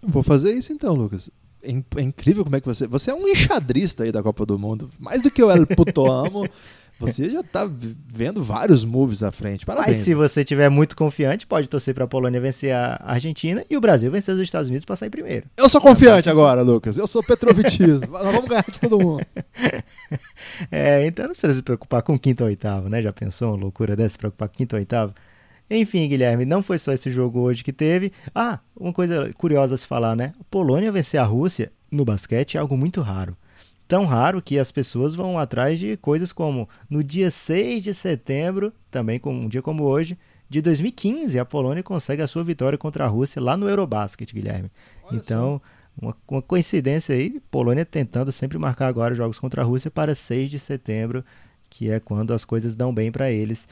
[0.00, 1.30] Vou fazer isso então, Lucas.
[1.62, 2.86] É, é incrível como é que você.
[2.86, 4.90] Você é um enxadrista aí da Copa do Mundo.
[4.98, 6.48] Mais do que o El Puto Amo.
[7.00, 7.68] Você já tá
[8.08, 9.64] vendo vários moves à frente.
[9.64, 9.98] Parabéns.
[9.98, 13.76] Mas se você tiver muito confiante, pode torcer para a Polônia vencer a Argentina e
[13.76, 15.46] o Brasil vencer os Estados Unidos para sair primeiro.
[15.56, 16.98] Eu sou confiante agora, Lucas.
[16.98, 18.08] Eu sou petrovitismo.
[18.10, 19.24] Nós vamos ganhar de todo mundo.
[20.72, 23.02] É, então não precisa se preocupar com quinto ou oitavo, né?
[23.02, 25.14] Já pensou uma loucura dessa, se preocupar com quinto ou oitavo?
[25.70, 28.12] Enfim, Guilherme, não foi só esse jogo hoje que teve.
[28.34, 30.32] Ah, uma coisa curiosa a se falar, né?
[30.40, 33.36] A Polônia vencer a Rússia no basquete é algo muito raro.
[33.86, 38.72] Tão raro que as pessoas vão atrás de coisas como no dia 6 de setembro,
[38.90, 40.16] também como um dia como hoje,
[40.48, 44.70] de 2015, a Polônia consegue a sua vitória contra a Rússia lá no Eurobasket, Guilherme.
[45.04, 45.60] Olha então,
[46.00, 50.50] uma, uma, coincidência aí, Polônia tentando sempre marcar agora jogos contra a Rússia para 6
[50.50, 51.22] de setembro,
[51.68, 53.68] que é quando as coisas dão bem para eles.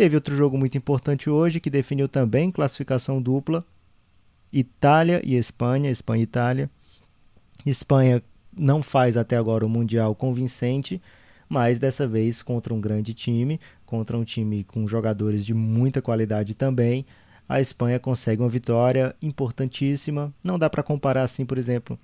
[0.00, 3.62] Teve outro jogo muito importante hoje que definiu também classificação dupla:
[4.50, 6.70] Itália e Espanha, Espanha e Itália.
[7.66, 8.22] Espanha
[8.56, 11.02] não faz até agora o Mundial convincente,
[11.46, 16.54] mas dessa vez contra um grande time, contra um time com jogadores de muita qualidade
[16.54, 17.04] também.
[17.46, 20.32] A Espanha consegue uma vitória importantíssima.
[20.42, 21.98] Não dá para comparar assim, por exemplo.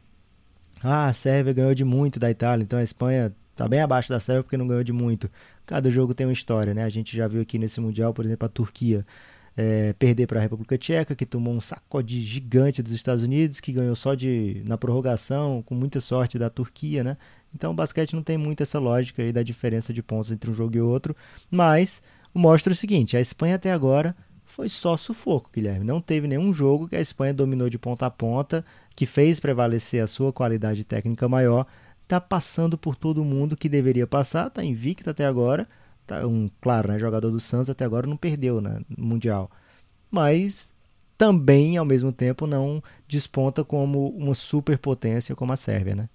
[0.84, 4.20] Ah, a Sérvia ganhou de muito da Itália, então a Espanha está bem abaixo da
[4.20, 5.30] Sérvia porque não ganhou de muito.
[5.64, 6.84] Cada jogo tem uma história, né?
[6.84, 9.04] A gente já viu aqui nesse Mundial, por exemplo, a Turquia
[9.56, 13.72] é, perder para a República Tcheca, que tomou um sacode gigante dos Estados Unidos, que
[13.72, 17.16] ganhou só de na prorrogação, com muita sorte da Turquia, né?
[17.54, 20.54] Então o basquete não tem muito essa lógica aí da diferença de pontos entre um
[20.54, 21.16] jogo e outro,
[21.50, 22.02] mas
[22.34, 24.14] mostra o seguinte, a Espanha até agora
[24.44, 25.84] foi só sufoco, Guilherme.
[25.84, 28.62] Não teve nenhum jogo que a Espanha dominou de ponta a ponta,
[28.94, 31.66] que fez prevalecer a sua qualidade técnica maior
[32.06, 35.68] tá passando por todo mundo que deveria passar, tá invicto até agora.
[36.06, 39.50] Tá um, claro, né, jogador do Santos até agora não perdeu né, no Mundial.
[40.10, 40.72] Mas
[41.18, 46.08] também, ao mesmo tempo, não desponta como uma superpotência como a Sérvia, né?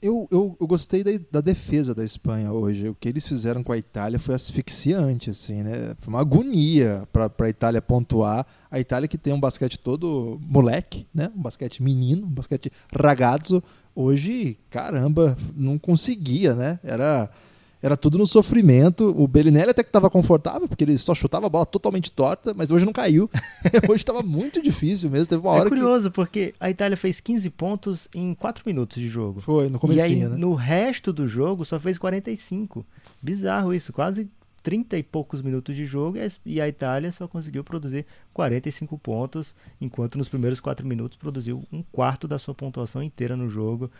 [0.00, 2.88] Eu, eu, eu gostei da, da, defesa da Espanha hoje.
[2.88, 5.92] O que eles fizeram com a Itália foi asfixiante, assim, né?
[5.98, 8.46] Foi uma agonia para a Itália pontuar.
[8.70, 11.32] A Itália que tem um basquete todo moleque, né?
[11.36, 13.60] Um basquete menino, um basquete ragazzo.
[14.00, 16.78] Hoje, caramba, não conseguia, né?
[16.84, 17.28] Era
[17.82, 19.12] era tudo no sofrimento.
[19.16, 22.70] O Bellinelli até que estava confortável, porque ele só chutava a bola totalmente torta, mas
[22.70, 23.28] hoje não caiu.
[23.90, 25.26] hoje estava muito difícil mesmo.
[25.26, 26.14] Teve uma é hora é curioso, que...
[26.14, 29.40] porque a Itália fez 15 pontos em 4 minutos de jogo.
[29.40, 30.12] Foi, no começo.
[30.12, 30.28] E né?
[30.28, 32.86] no resto do jogo, só fez 45.
[33.20, 34.28] Bizarro isso, quase
[34.62, 40.18] 30 e poucos minutos de jogo e a Itália só conseguiu produzir 45 pontos, enquanto
[40.18, 43.90] nos primeiros 4 minutos produziu um quarto da sua pontuação inteira no jogo.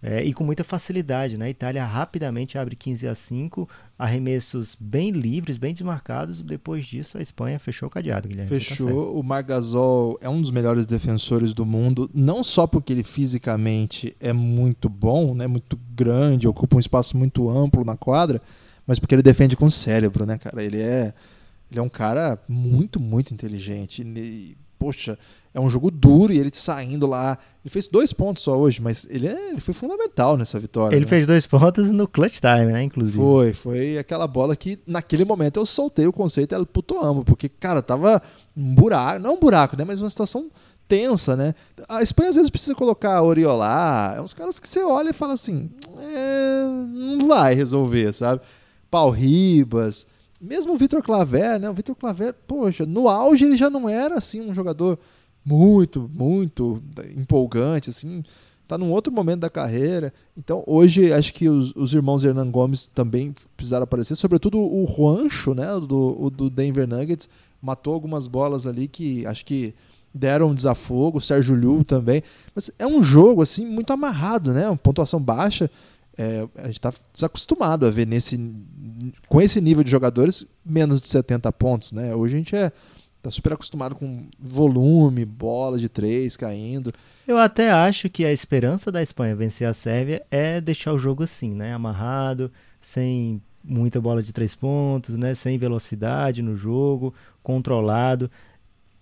[0.00, 1.46] É, e com muita facilidade, né?
[1.46, 3.68] A Itália rapidamente abre 15 a 5,
[3.98, 6.40] arremessos bem livres, bem desmarcados.
[6.40, 8.48] Depois disso, a Espanha fechou o cadeado, Guilherme.
[8.48, 8.86] Tá fechou.
[8.86, 14.16] Tá o Margasol é um dos melhores defensores do mundo, não só porque ele fisicamente
[14.20, 15.48] é muito bom, né?
[15.48, 18.40] Muito grande, ocupa um espaço muito amplo na quadra,
[18.88, 20.64] mas porque ele defende com o cérebro, né, cara?
[20.64, 21.12] Ele é,
[21.70, 24.00] ele é um cara muito, muito inteligente.
[24.00, 25.18] Ele, poxa,
[25.52, 27.36] é um jogo duro e ele saindo lá.
[27.62, 30.96] Ele fez dois pontos só hoje, mas ele, é, ele foi fundamental nessa vitória.
[30.96, 31.10] Ele né?
[31.10, 32.82] fez dois pontos no clutch time, né?
[32.82, 33.18] Inclusive.
[33.18, 37.46] Foi, foi aquela bola que naquele momento eu soltei o conceito El Puto Amo, porque,
[37.46, 38.22] cara, tava
[38.56, 39.84] um buraco, não um buraco, né?
[39.84, 40.48] Mas uma situação
[40.88, 41.54] tensa, né?
[41.90, 45.34] A Espanha às vezes precisa colocar Oriolar, é uns caras que você olha e fala
[45.34, 45.68] assim,
[46.00, 46.64] é,
[47.18, 48.40] não vai resolver, sabe?
[48.90, 50.06] Pau Ribas,
[50.40, 51.68] mesmo o Vitor Claver, né?
[51.68, 54.98] O Vitor Claver, poxa, no auge ele já não era assim um jogador
[55.44, 56.82] muito, muito
[57.16, 58.22] empolgante, assim,
[58.68, 60.12] tá num outro momento da carreira.
[60.36, 65.54] Então, hoje, acho que os, os irmãos Hernan Gomes também precisaram aparecer, sobretudo o Juancho,
[65.54, 67.28] né, do, o, do Denver Nuggets,
[67.62, 69.74] matou algumas bolas ali que acho que
[70.12, 72.22] deram um desafogo, o Sérgio Liu também.
[72.54, 75.70] Mas é um jogo, assim, muito amarrado, né, uma pontuação baixa.
[76.16, 78.36] É, a gente está desacostumado a ver nesse,
[79.28, 82.14] com esse nível de jogadores menos de 70 pontos, né?
[82.14, 82.72] Hoje a gente é
[83.20, 86.92] Tá super acostumado com volume, bola de três caindo.
[87.26, 91.24] Eu até acho que a esperança da Espanha vencer a Sérvia é deixar o jogo
[91.24, 91.74] assim, né?
[91.74, 95.34] Amarrado, sem muita bola de três pontos, né?
[95.34, 98.30] Sem velocidade no jogo, controlado.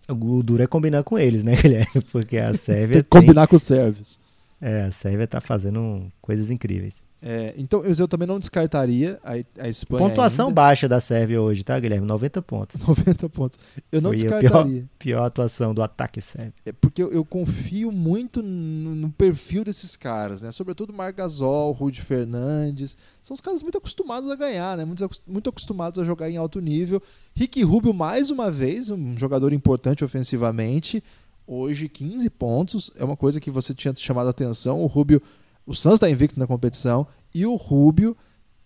[0.09, 2.01] O duro é combinar com eles, né, Guilherme?
[2.11, 2.95] Porque a Sérvia.
[2.95, 4.19] tem que combinar com os sérvios.
[4.61, 7.06] É, a Sérvia tá fazendo coisas incríveis.
[7.23, 9.33] É, então, eu também não descartaria a,
[9.65, 10.07] a Espanha.
[10.07, 10.55] Pontuação ainda.
[10.55, 12.07] baixa da Sérvia hoje, tá, Guilherme?
[12.07, 12.81] 90 pontos.
[12.87, 13.59] 90 pontos.
[13.91, 14.59] Eu não Foi descartaria.
[14.59, 16.53] A pior, pior atuação do ataque sérvio.
[16.65, 20.53] É porque eu, eu confio muito no, no, perfil desses caras, né?
[20.53, 22.97] Sobretudo Margasol, Rudy Fernandes.
[23.23, 24.85] São os caras muito acostumados a ganhar, né?
[24.85, 27.03] Muito, muito acostumados a jogar em alto nível.
[27.35, 31.03] Ricky Rubio, mais uma vez, um jogador importante ofensivamente.
[31.47, 32.91] Hoje, 15 pontos.
[32.97, 34.83] É uma coisa que você tinha chamado a atenção.
[34.83, 35.23] O Rubio
[35.67, 38.17] o Santos está invicto na competição e o Rubio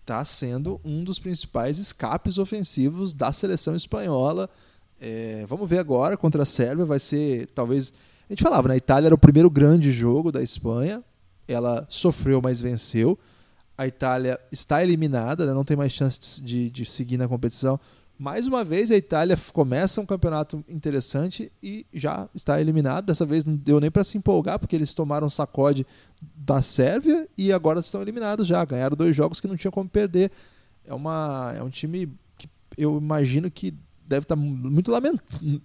[0.01, 4.49] está sendo um dos principais escapes ofensivos da seleção espanhola.
[4.99, 6.85] É, vamos ver agora contra a Sérvia.
[6.85, 7.91] Vai ser talvez.
[8.29, 8.75] A gente falava, né?
[8.75, 11.03] A Itália era o primeiro grande jogo da Espanha.
[11.47, 13.17] Ela sofreu, mas venceu.
[13.77, 15.53] A Itália está eliminada, né?
[15.53, 17.79] não tem mais chance de, de seguir na competição.
[18.21, 23.07] Mais uma vez, a Itália começa um campeonato interessante e já está eliminado.
[23.07, 25.87] Dessa vez não deu nem para se empolgar, porque eles tomaram sacode
[26.21, 28.63] da Sérvia e agora estão eliminados já.
[28.63, 30.31] Ganharam dois jogos que não tinha como perder.
[30.85, 33.73] É, uma, é um time que eu imagino que
[34.05, 34.91] deve estar tá muito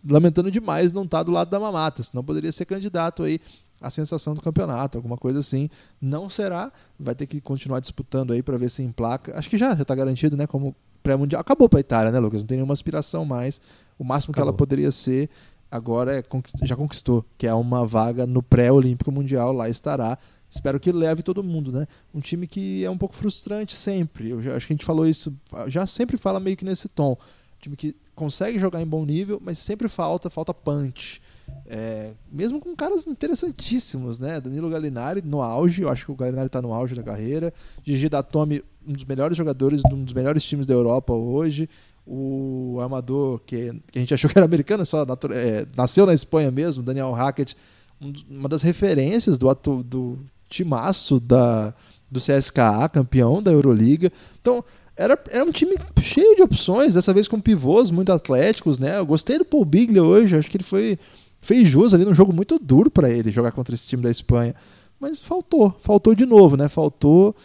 [0.03, 3.38] lamentando demais não estar tá do lado da mamata, senão poderia ser candidato aí
[3.83, 5.69] à sensação do campeonato, alguma coisa assim.
[6.01, 9.38] Não será, vai ter que continuar disputando aí para ver se emplaca.
[9.38, 10.47] Acho que já está garantido, né?
[10.47, 10.75] Como
[11.07, 11.40] pré-mundial.
[11.40, 12.42] Acabou para a Itália, né, Lucas?
[12.42, 13.61] Não tem nenhuma aspiração mais.
[13.97, 14.35] O máximo Acabou.
[14.35, 15.31] que ela poderia ser
[15.71, 16.25] agora é
[16.62, 20.19] já conquistou, que é uma vaga no pré-olímpico mundial, lá estará.
[20.51, 21.87] Espero que leve todo mundo, né?
[22.14, 24.31] Um time que é um pouco frustrante sempre.
[24.31, 25.33] Eu já, acho que a gente falou isso,
[25.69, 27.12] já sempre fala meio que nesse tom.
[27.12, 31.21] Um time que consegue jogar em bom nível, mas sempre falta, falta punch.
[31.66, 34.40] É, mesmo com caras interessantíssimos, né?
[34.40, 37.53] Danilo Gallinari no auge, eu acho que o Gallinari está no auge da carreira.
[37.85, 41.68] Gigi Datome, um dos melhores jogadores de um dos melhores times da Europa hoje.
[42.07, 46.51] O armador, que, que a gente achou que era americano, só é, nasceu na Espanha
[46.51, 47.57] mesmo, Daniel Hackett,
[48.01, 50.18] um, uma das referências do, atu, do
[50.49, 51.75] timaço da,
[52.11, 54.12] do CSKA, campeão da Euroliga.
[54.40, 54.64] Então,
[54.96, 58.99] era, era um time cheio de opções, dessa vez com pivôs muito atléticos, né?
[58.99, 60.99] Eu gostei do Paul Biglia hoje, acho que ele foi
[61.42, 64.55] fez jus ali num jogo muito duro para ele jogar contra esse time da Espanha.
[64.99, 66.68] Mas faltou, faltou de novo, né?
[66.68, 67.37] Faltou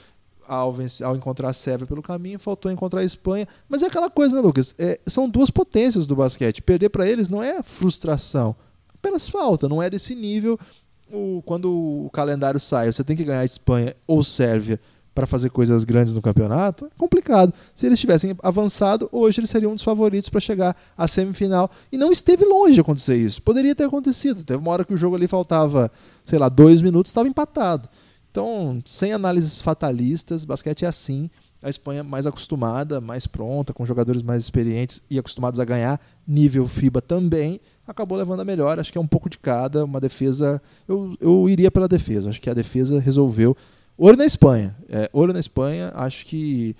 [0.47, 3.47] ao, vencer, ao encontrar a Sérvia pelo caminho, faltou encontrar a Espanha.
[3.67, 4.75] Mas é aquela coisa, né, Lucas?
[4.77, 6.61] É, são duas potências do basquete.
[6.61, 8.55] Perder para eles não é frustração,
[8.93, 10.59] apenas falta, não é desse nível
[11.13, 14.79] o, quando o calendário sai, você tem que ganhar Espanha ou Sérvia
[15.13, 17.53] para fazer coisas grandes no campeonato, é complicado.
[17.75, 21.69] Se eles tivessem avançado, hoje eles seriam um dos favoritos para chegar à semifinal.
[21.91, 23.41] E não esteve longe de acontecer isso.
[23.41, 24.41] Poderia ter acontecido.
[24.41, 25.91] Teve uma hora que o jogo ali faltava,
[26.23, 27.89] sei lá, dois minutos, estava empatado.
[28.31, 31.29] Então, sem análises fatalistas, basquete é assim.
[31.61, 36.67] A Espanha mais acostumada, mais pronta, com jogadores mais experientes e acostumados a ganhar, nível
[36.67, 38.79] FIBA também, acabou levando a melhor.
[38.79, 39.85] Acho que é um pouco de cada.
[39.85, 40.61] Uma defesa.
[40.87, 42.29] Eu, eu iria pela defesa.
[42.29, 43.55] Acho que a defesa resolveu
[44.01, 44.75] Ouro na Espanha.
[44.89, 46.75] É, ouro na Espanha, acho que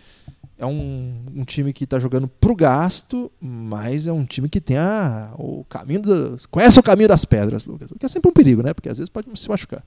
[0.58, 4.78] é um, um time que está jogando pro gasto, mas é um time que tem
[4.78, 7.92] a, o caminho dos, conhece o caminho das pedras, Lucas.
[7.92, 8.74] O que é sempre um perigo, né?
[8.74, 9.84] Porque às vezes pode se machucar.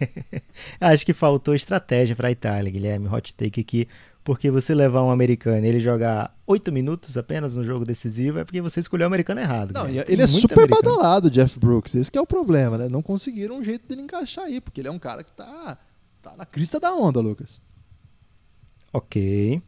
[0.80, 3.08] acho que faltou estratégia para a Itália, Guilherme.
[3.08, 3.88] Hot take aqui
[4.24, 8.44] porque você levar um americano e ele jogar oito minutos apenas no jogo decisivo é
[8.44, 9.72] porque você escolheu o americano errado.
[9.74, 10.96] Não, ele é super americano.
[10.96, 11.94] badalado, Jeff Brooks.
[11.94, 12.88] Esse é o problema, né?
[12.88, 15.76] Não conseguiram um jeito dele encaixar aí, porque ele é um cara que tá,
[16.22, 17.60] tá na crista da onda, Lucas.
[18.90, 19.60] Ok.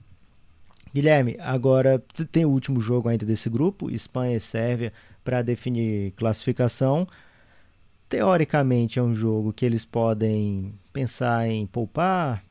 [0.94, 4.90] Guilherme, agora tem o último jogo ainda desse grupo, Espanha e Sérvia,
[5.22, 7.06] para definir classificação.
[8.08, 12.44] Teoricamente é um jogo que eles podem pensar em poupar,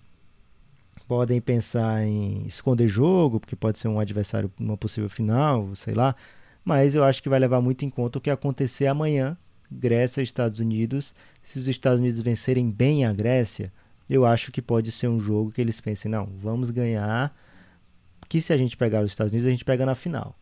[1.08, 6.16] podem pensar em esconder jogo, porque pode ser um adversário numa possível final, sei lá.
[6.64, 9.38] Mas eu acho que vai levar muito em conta o que acontecer amanhã,
[9.72, 11.14] Grécia e Estados Unidos.
[11.42, 13.72] Se os Estados Unidos vencerem bem a Grécia,
[14.10, 17.36] eu acho que pode ser um jogo que eles pensem, não, vamos ganhar,
[18.28, 20.36] que se a gente pegar os Estados Unidos, a gente pega na final,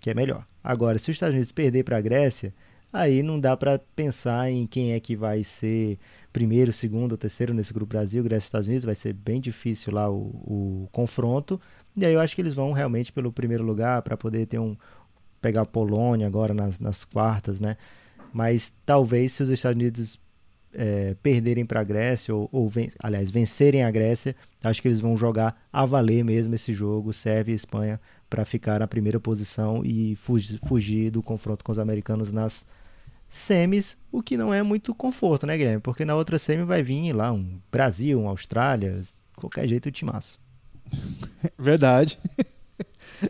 [0.00, 0.44] que é melhor.
[0.62, 2.52] Agora, se os Estados Unidos perder para a Grécia,
[2.92, 5.98] aí não dá para pensar em quem é que vai ser
[6.32, 9.92] primeiro, segundo ou terceiro nesse grupo Brasil, Grécia e Estados Unidos, vai ser bem difícil
[9.92, 11.60] lá o, o confronto.
[11.96, 14.76] E aí eu acho que eles vão realmente pelo primeiro lugar para poder ter um
[15.40, 17.76] pegar a Polônia agora nas, nas quartas, né?
[18.32, 20.20] Mas talvez se os Estados Unidos
[20.72, 25.00] é, perderem para a Grécia, ou, ou ven aliás, vencerem a Grécia, acho que eles
[25.00, 29.84] vão jogar a valer mesmo esse jogo, Sérvia e Espanha, para ficar na primeira posição
[29.84, 32.64] e fugir, fugir do confronto com os americanos nas
[33.30, 35.80] semis, o que não é muito conforto, né, Guilherme?
[35.80, 39.00] Porque na outra semi vai vir lá um Brasil, um Austrália,
[39.36, 40.38] qualquer jeito o timaço.
[41.56, 42.18] Verdade.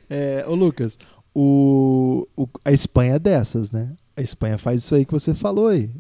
[0.08, 0.98] É, ô Lucas,
[1.34, 3.92] o, o, a Espanha é dessas, né?
[4.16, 5.90] A Espanha faz isso aí que você falou aí.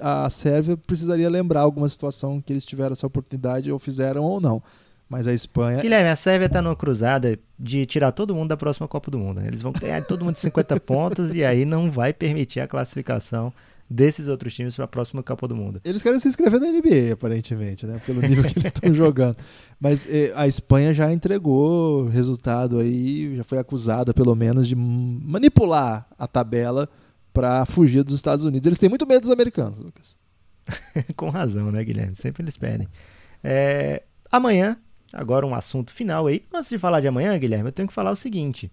[0.00, 4.40] A, a Sérvia precisaria lembrar alguma situação que eles tiveram essa oportunidade ou fizeram ou
[4.40, 4.62] não.
[5.08, 5.80] Mas a Espanha.
[5.80, 9.40] Guilherme, a Sérvia está numa cruzada de tirar todo mundo da próxima Copa do Mundo.
[9.40, 9.48] Né?
[9.48, 13.52] Eles vão ganhar todo mundo de 50 pontos e aí não vai permitir a classificação
[13.90, 15.80] desses outros times para a próxima Copa do Mundo.
[15.82, 18.00] Eles querem se inscrever na NBA, aparentemente, né?
[18.04, 19.36] Pelo nível que eles estão jogando.
[19.80, 26.06] Mas eh, a Espanha já entregou resultado aí, já foi acusada, pelo menos, de manipular
[26.18, 26.86] a tabela
[27.32, 28.66] para fugir dos Estados Unidos.
[28.66, 30.18] Eles têm muito medo dos americanos, Lucas.
[31.16, 32.14] Com razão, né, Guilherme?
[32.14, 32.86] Sempre eles pedem.
[33.42, 34.76] É, amanhã
[35.12, 36.44] Agora um assunto final aí.
[36.52, 38.70] Antes de falar de amanhã, Guilherme, eu tenho que falar o seguinte.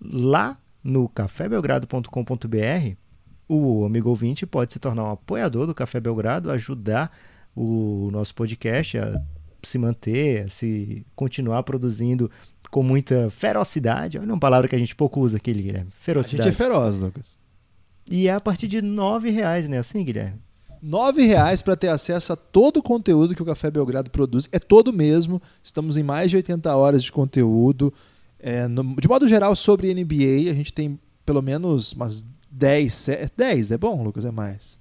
[0.00, 2.96] Lá no cafébelgrado.com.br,
[3.48, 7.10] o amigo ouvinte pode se tornar um apoiador do Café Belgrado, ajudar
[7.54, 9.20] o nosso podcast a
[9.62, 12.30] se manter, a se continuar produzindo
[12.70, 14.18] com muita ferocidade.
[14.18, 15.90] Olha uma palavra que a gente pouco usa aqui, Guilherme.
[15.98, 16.48] Ferocidade.
[16.48, 17.36] A gente é feroz, Lucas.
[18.10, 19.78] E é a partir de R$ reais, né?
[19.78, 20.40] Assim, Guilherme?
[20.82, 24.48] R$ reais para ter acesso a todo o conteúdo que o Café Belgrado produz.
[24.52, 25.40] É todo mesmo.
[25.62, 27.92] Estamos em mais de 80 horas de conteúdo.
[28.38, 33.08] É, no, de modo geral, sobre NBA, a gente tem pelo menos umas 10.
[33.36, 34.24] 10 é bom, Lucas?
[34.24, 34.78] É mais?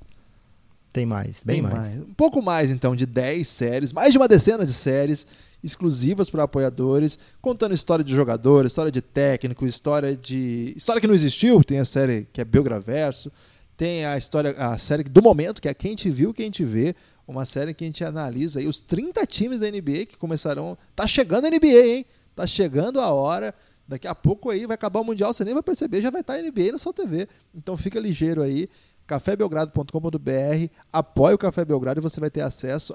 [0.92, 1.76] Tem mais, bem mais.
[1.76, 1.98] mais.
[2.02, 5.28] Um pouco mais, então, de 10 séries, mais de uma decena de séries
[5.64, 10.74] exclusivas para apoiadores, contando história de jogador, história de técnico, história de.
[10.76, 13.32] História que não existiu, tem a série que é Belgraverso.
[13.80, 16.94] Tem a história, a série do momento, que é Quem Te Viu, Quem Te Vê,
[17.26, 20.78] uma série que a gente analisa aí os 30 times da NBA que começarão.
[20.94, 22.06] Tá chegando a NBA, hein?
[22.36, 23.56] Tá chegando a hora.
[23.88, 26.34] Daqui a pouco aí vai acabar o Mundial, você nem vai perceber, já vai estar
[26.34, 27.26] a NBA na sua TV.
[27.56, 28.68] Então fica ligeiro aí
[29.10, 32.93] cafébelgrado.com.br, apoie o Café Belgrado e você vai ter acesso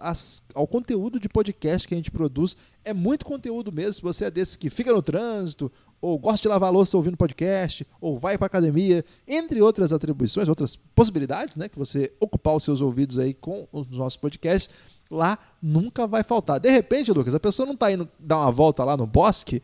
[0.55, 2.57] ao conteúdo de podcast que a gente produz.
[2.85, 6.48] É muito conteúdo mesmo, se você é desses que fica no trânsito, ou gosta de
[6.48, 11.77] lavar louça ouvindo podcast, ou vai para academia, entre outras atribuições, outras possibilidades, né, que
[11.77, 14.73] você ocupar os seus ouvidos aí com os nossos podcasts,
[15.10, 16.60] lá nunca vai faltar.
[16.60, 19.60] De repente, Lucas, a pessoa não está indo dar uma volta lá no bosque,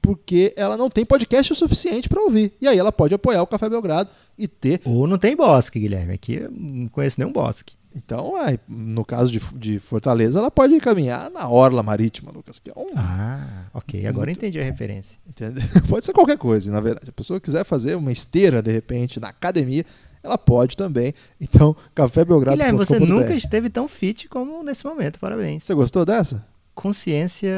[0.00, 2.52] porque ela não tem podcast o suficiente para ouvir.
[2.60, 4.80] E aí ela pode apoiar o Café Belgrado e ter.
[4.84, 6.14] Ou não tem bosque, Guilherme.
[6.14, 7.74] Aqui eu não conheço nenhum bosque.
[7.94, 8.34] Então,
[8.68, 12.60] no caso de, de, Fortaleza, ela pode caminhar na Orla Marítima, Lucas.
[12.60, 14.06] Que é um, ah, ok.
[14.06, 15.18] Agora muito, entendi a referência.
[15.28, 15.62] Entendeu?
[15.88, 17.10] Pode ser qualquer coisa, na verdade.
[17.10, 19.84] A pessoa quiser fazer uma esteira, de repente, na academia,
[20.22, 21.12] ela pode também.
[21.40, 22.56] Então, Café Belgrado.
[22.56, 25.18] Guilherme, você nunca esteve tão fit como nesse momento.
[25.18, 25.64] Parabéns.
[25.64, 26.46] Você gostou dessa?
[26.74, 27.52] Consciência.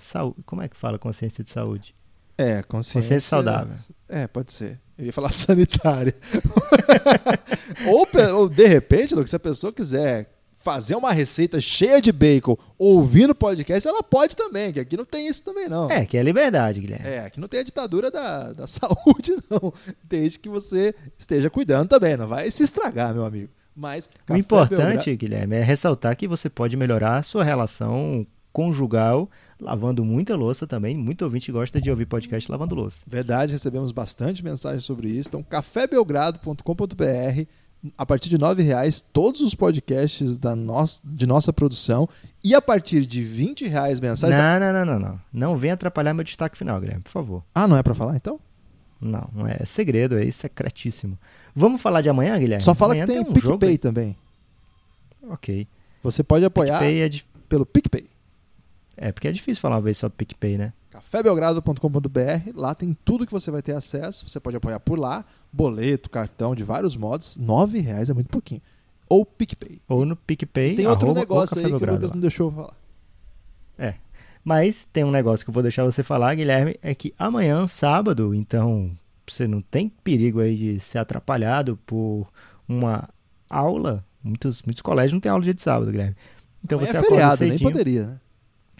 [0.00, 0.36] Saúde.
[0.44, 1.94] Como é que fala consciência de saúde?
[2.36, 3.00] É, consciência.
[3.00, 3.76] Consciência saudável.
[4.08, 4.80] É, pode ser.
[4.98, 6.14] Eu ia falar sanitária.
[7.86, 10.34] ou, ou, de repente, Lucas, se a pessoa quiser
[10.64, 15.28] fazer uma receita cheia de bacon ouvindo podcast, ela pode também, que aqui não tem
[15.28, 15.90] isso também, não.
[15.90, 17.06] É, que é liberdade, Guilherme.
[17.06, 19.72] É, aqui não tem a ditadura da, da saúde, não.
[20.02, 23.50] Desde que você esteja cuidando também, não vai se estragar, meu amigo.
[23.76, 29.28] Mas o importante, Guilherme, é ressaltar que você pode melhorar a sua relação conjugal
[29.60, 30.96] lavando muita louça também.
[30.96, 33.00] Muito ouvinte gosta de ouvir podcast lavando louça.
[33.06, 35.28] Verdade, recebemos bastante mensagem sobre isso.
[35.28, 37.42] Então, cafébelgrado.com.br
[37.98, 42.08] a partir de R$ reais todos os podcasts da nossa, de nossa produção
[42.42, 44.34] e a partir de R$ reais mensais.
[44.34, 44.60] Não, da...
[44.60, 45.20] não, não, não, não.
[45.32, 47.42] Não vem atrapalhar meu destaque final, Guilherme, por favor.
[47.54, 48.40] Ah, não é para falar então?
[49.00, 51.18] Não, não é, é segredo, é secretíssimo.
[51.54, 52.64] Vamos falar de amanhã, Guilherme?
[52.64, 53.78] Só fala amanhã que tem, tem um PicPay jogo...
[53.78, 54.16] também.
[55.28, 55.66] Ok.
[56.02, 57.24] Você pode apoiar é de...
[57.48, 58.13] pelo PicPay.
[58.96, 60.72] É, porque é difícil falar uma vez só PicPay, né?
[60.94, 66.08] cafébelgrado.com.br, lá tem tudo que você vai ter acesso, você pode apoiar por lá, boleto,
[66.08, 68.62] cartão, de vários modos, R$ reais é muito pouquinho.
[69.10, 69.80] Ou PicPay.
[69.88, 70.72] Ou no PicPay.
[70.72, 72.76] E tem outro negócio aí que o Lucas não deixou falar.
[73.76, 73.94] É.
[74.44, 78.32] Mas tem um negócio que eu vou deixar você falar, Guilherme, é que amanhã, sábado,
[78.32, 78.92] então
[79.26, 82.28] você não tem perigo aí de ser atrapalhado por
[82.68, 83.08] uma
[83.50, 84.04] aula.
[84.22, 86.16] Muitos, muitos colégios não têm aula dia de sábado, Guilherme.
[86.62, 88.20] Então amanhã você é feriado, nem poderia, né?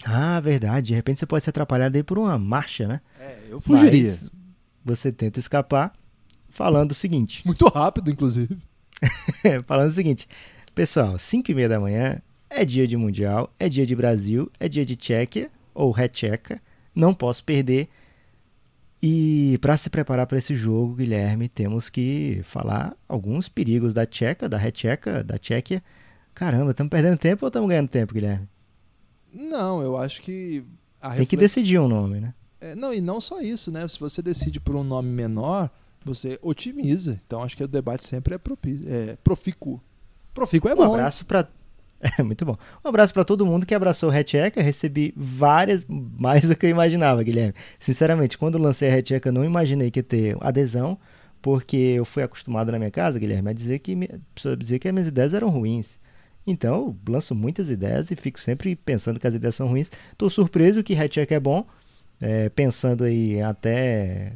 [0.05, 0.89] Ah, verdade.
[0.89, 3.01] De repente você pode ser atrapalhado aí por uma marcha, né?
[3.19, 4.11] É, eu fugiria.
[4.11, 4.31] Mas
[4.85, 5.93] você tenta escapar
[6.49, 7.43] falando o seguinte.
[7.47, 8.57] Muito rápido, inclusive.
[9.67, 10.29] falando o seguinte.
[10.75, 12.21] Pessoal, 5 e meia da manhã
[12.51, 16.61] é dia de Mundial, é dia de Brasil, é dia de Tchequia ou Retcheca.
[16.95, 17.89] Não posso perder.
[19.03, 24.49] E para se preparar para esse jogo, Guilherme, temos que falar alguns perigos da Tcheca,
[24.49, 25.83] da Retcheca, da Tchequia.
[26.35, 28.49] Caramba, estamos perdendo tempo ou estamos ganhando tempo, Guilherme?
[29.35, 30.64] Não, eu acho que.
[31.01, 31.30] Tem reflex...
[31.30, 32.35] que decidir um nome, né?
[32.61, 33.87] É, não, e não só isso, né?
[33.89, 35.68] Se você decide por um nome menor,
[36.05, 37.20] você otimiza.
[37.26, 38.82] Então acho que o debate sempre é, propi...
[38.87, 39.80] é profícuo.
[40.32, 40.89] Profícuo é bom.
[40.89, 41.49] Um abraço para
[42.18, 42.57] é muito bom.
[42.85, 44.62] Um abraço para todo mundo que abraçou o Retcheca.
[44.62, 47.55] Recebi várias, mais do que eu imaginava, Guilherme.
[47.78, 50.99] Sinceramente, quando lancei a Retcheca, não imaginei que ia ter adesão,
[51.41, 53.97] porque eu fui acostumado na minha casa, Guilherme, a dizer que,
[54.45, 55.99] a dizer que as minhas ideias eram ruins.
[56.47, 59.91] Então, lanço muitas ideias e fico sempre pensando que as ideias são ruins.
[60.13, 61.67] Estou surpreso que Hatcheck é bom.
[62.21, 64.33] É, pensando aí até.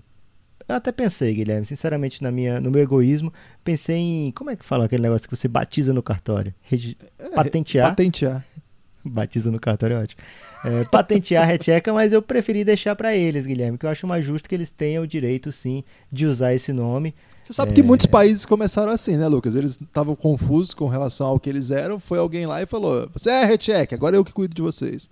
[0.68, 3.32] Eu até pensei, Guilherme, sinceramente, na minha, no meu egoísmo,
[3.62, 4.32] pensei em.
[4.32, 6.54] Como é que fala aquele negócio que você batiza no cartório?
[6.62, 7.90] Regi é, patentear.
[7.90, 8.44] Patentear.
[9.04, 10.20] Batiza no cartório é ótimo.
[10.64, 14.24] É, patentear a recheca, mas eu preferi deixar para eles, Guilherme, que eu acho mais
[14.24, 15.82] justo que eles tenham o direito, sim,
[16.12, 17.14] de usar esse nome.
[17.48, 17.74] Você sabe é...
[17.76, 19.54] que muitos países começaram assim, né, Lucas?
[19.54, 21.98] Eles estavam confusos com relação ao que eles eram.
[21.98, 25.08] Foi alguém lá e falou: Você é recheque, agora eu que cuido de vocês.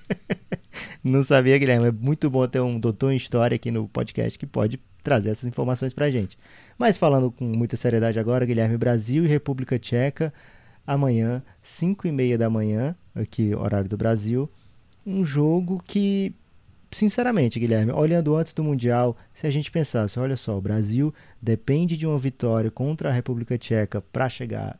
[1.04, 1.88] Não sabia, Guilherme.
[1.88, 5.44] É muito bom ter um doutor em história aqui no podcast que pode trazer essas
[5.44, 6.38] informações pra gente.
[6.78, 10.32] Mas falando com muita seriedade agora, Guilherme, Brasil e República Tcheca
[10.86, 14.50] amanhã, 5 e meia da manhã, aqui, horário do Brasil.
[15.06, 16.34] Um jogo que,
[16.90, 21.96] sinceramente, Guilherme, olhando antes do Mundial, se a gente pensasse, olha só, o Brasil depende
[21.96, 24.78] de uma vitória contra a República Tcheca para chegar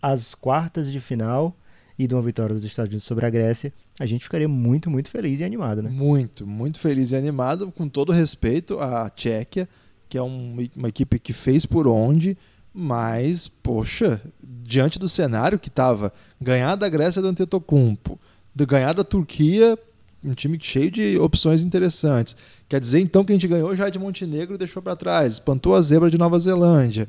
[0.00, 1.56] às quartas de final
[1.98, 5.10] e de uma vitória dos Estados Unidos sobre a Grécia, a gente ficaria muito, muito
[5.10, 5.90] feliz e animado, né?
[5.90, 9.68] Muito, muito feliz e animado, com todo respeito à Tchequia,
[10.08, 12.38] que é um, uma equipe que fez por onde,
[12.72, 18.18] mas, poxa, diante do cenário que estava ganhar da Grécia do Antetokounmpo,
[18.54, 19.76] de ganhar da Turquia,
[20.30, 22.36] um time cheio de opções interessantes.
[22.68, 25.74] Quer dizer então que a gente ganhou já de Montenegro e deixou para trás, espantou
[25.74, 27.08] a zebra de Nova Zelândia.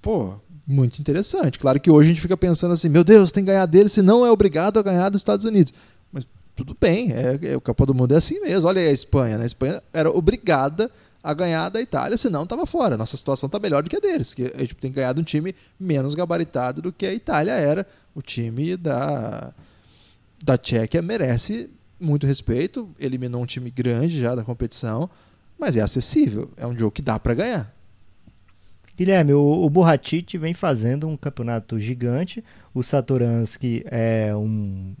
[0.00, 0.34] Pô,
[0.66, 1.58] muito interessante.
[1.58, 4.02] Claro que hoje a gente fica pensando assim, meu Deus, tem que ganhar dele, se
[4.02, 5.72] não é obrigado a ganhar dos Estados Unidos.
[6.12, 8.68] Mas tudo bem, é, é, o Copa do Mundo é assim mesmo.
[8.68, 9.44] Olha aí a Espanha, né?
[9.44, 10.90] A Espanha era obrigada
[11.22, 12.96] a ganhar da Itália, senão estava fora.
[12.96, 15.54] Nossa situação está melhor do que a deles, que a gente tem ganhado um time
[15.78, 17.86] menos gabaritado do que a Itália era.
[18.14, 19.52] O time da,
[20.44, 21.70] da Tchequia merece
[22.02, 25.08] muito respeito, eliminou um time grande já da competição,
[25.58, 27.74] mas é acessível, é um jogo que dá para ganhar.
[28.96, 32.44] Guilherme, o, o Burratic vem fazendo um campeonato gigante,
[32.74, 34.94] o Satoransky é um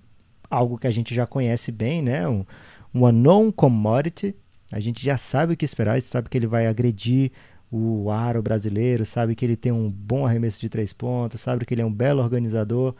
[0.48, 2.28] algo que a gente já conhece bem, né?
[2.28, 2.44] Um,
[2.92, 4.34] uma non commodity,
[4.70, 7.32] a gente já sabe o que esperar, sabe que ele vai agredir
[7.70, 11.72] o aro brasileiro, sabe que ele tem um bom arremesso de três pontos, sabe que
[11.72, 12.94] ele é um belo organizador.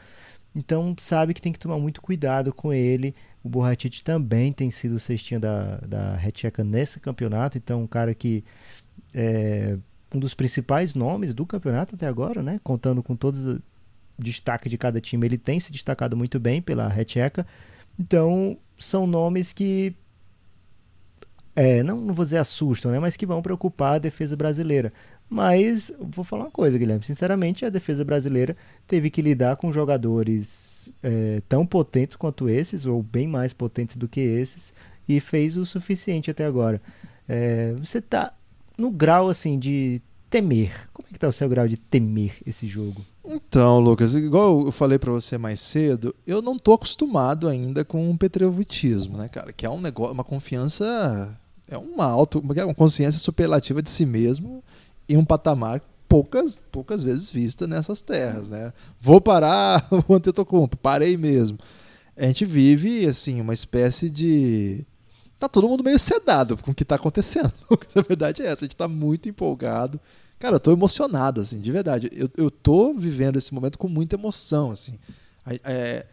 [0.54, 3.14] Então sabe que tem que tomar muito cuidado com ele.
[3.42, 8.44] O Borratite também tem sido cestinha da, da Retcheca nesse campeonato, então um cara que
[9.12, 9.76] é,
[10.14, 12.60] um dos principais nomes do campeonato até agora, né?
[12.62, 13.60] Contando com todos os
[14.18, 17.46] destaques de cada time, ele tem se destacado muito bem pela Recheca.
[17.98, 19.94] Então, são nomes que
[21.54, 22.98] é, não, não vou dizer assustam, né?
[22.98, 24.92] Mas que vão preocupar a defesa brasileira.
[25.28, 27.04] Mas vou falar uma coisa, Guilherme.
[27.04, 30.71] Sinceramente, a defesa brasileira teve que lidar com jogadores
[31.02, 34.72] é, tão potentes quanto esses, ou bem mais potentes do que esses,
[35.08, 36.80] e fez o suficiente até agora.
[37.28, 38.32] É, você está
[38.76, 40.88] no grau assim de temer.
[40.92, 43.04] Como é que tá o seu grau de temer esse jogo?
[43.24, 48.10] Então, Lucas, igual eu falei para você mais cedo, eu não tô acostumado ainda com
[48.10, 49.52] o petrovitismo, né, cara?
[49.52, 54.64] Que é um negócio, uma confiança, é uma auto, uma consciência superlativa de si mesmo
[55.08, 55.80] em um patamar
[56.12, 58.70] poucas, poucas vezes vista nessas terras, né?
[59.00, 61.58] Vou parar o Antetokounmpo, parei mesmo.
[62.14, 64.84] A gente vive assim uma espécie de
[65.38, 67.50] tá todo mundo meio sedado com o que tá acontecendo.
[67.96, 69.98] a verdade é essa, a gente tá muito empolgado.
[70.38, 72.10] Cara, eu tô emocionado, assim, de verdade.
[72.12, 74.98] Eu, eu tô vivendo esse momento com muita emoção, assim.
[75.64, 76.04] É,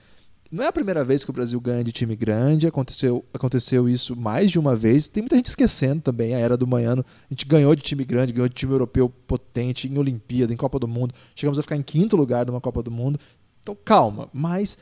[0.52, 4.16] não é a primeira vez que o Brasil ganha de time grande, aconteceu, aconteceu isso
[4.16, 5.08] mais de uma vez.
[5.08, 7.06] Tem muita gente esquecendo também a era do Manhano.
[7.30, 10.80] A gente ganhou de time grande, ganhou de time europeu potente em Olimpíada, em Copa
[10.80, 11.14] do Mundo.
[11.36, 13.20] Chegamos a ficar em quinto lugar numa Copa do Mundo.
[13.62, 14.78] Então calma, mas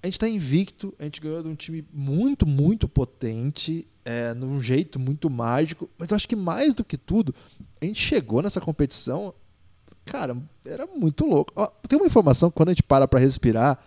[0.00, 4.60] a gente está invicto, a gente ganhou de um time muito, muito potente, é, num
[4.60, 5.90] jeito muito mágico.
[5.98, 7.34] Mas eu acho que mais do que tudo,
[7.82, 9.34] a gente chegou nessa competição,
[10.04, 11.52] cara, era muito louco.
[11.56, 13.82] Ó, tem uma informação que quando a gente para para respirar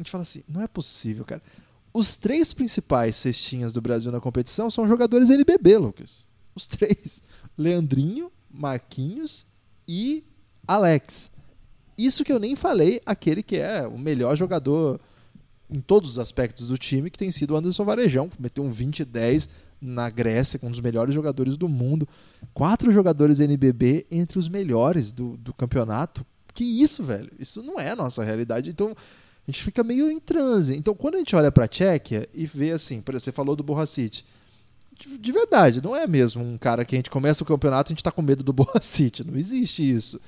[0.00, 1.42] a gente fala assim, não é possível, cara.
[1.92, 6.26] Os três principais cestinhas do Brasil na competição são jogadores NBB, Lucas.
[6.54, 7.22] Os três.
[7.58, 9.46] Leandrinho, Marquinhos
[9.86, 10.24] e
[10.66, 11.30] Alex.
[11.98, 14.98] Isso que eu nem falei, aquele que é o melhor jogador
[15.68, 19.04] em todos os aspectos do time, que tem sido o Anderson Varejão, meteu um 20
[19.04, 19.48] 10
[19.80, 22.08] na Grécia, com um dos melhores jogadores do mundo.
[22.54, 26.24] Quatro jogadores NBB entre os melhores do, do campeonato.
[26.54, 27.30] Que isso, velho?
[27.38, 28.70] Isso não é a nossa realidade.
[28.70, 28.94] Então,
[29.50, 30.76] a gente fica meio em transe.
[30.76, 34.24] Então, quando a gente olha para a Tchequia e vê assim, você falou do Borracite,
[34.96, 37.92] de, de verdade, não é mesmo um cara que a gente começa o campeonato e
[37.92, 39.26] a gente está com medo do Borracite.
[39.26, 40.20] Não existe isso.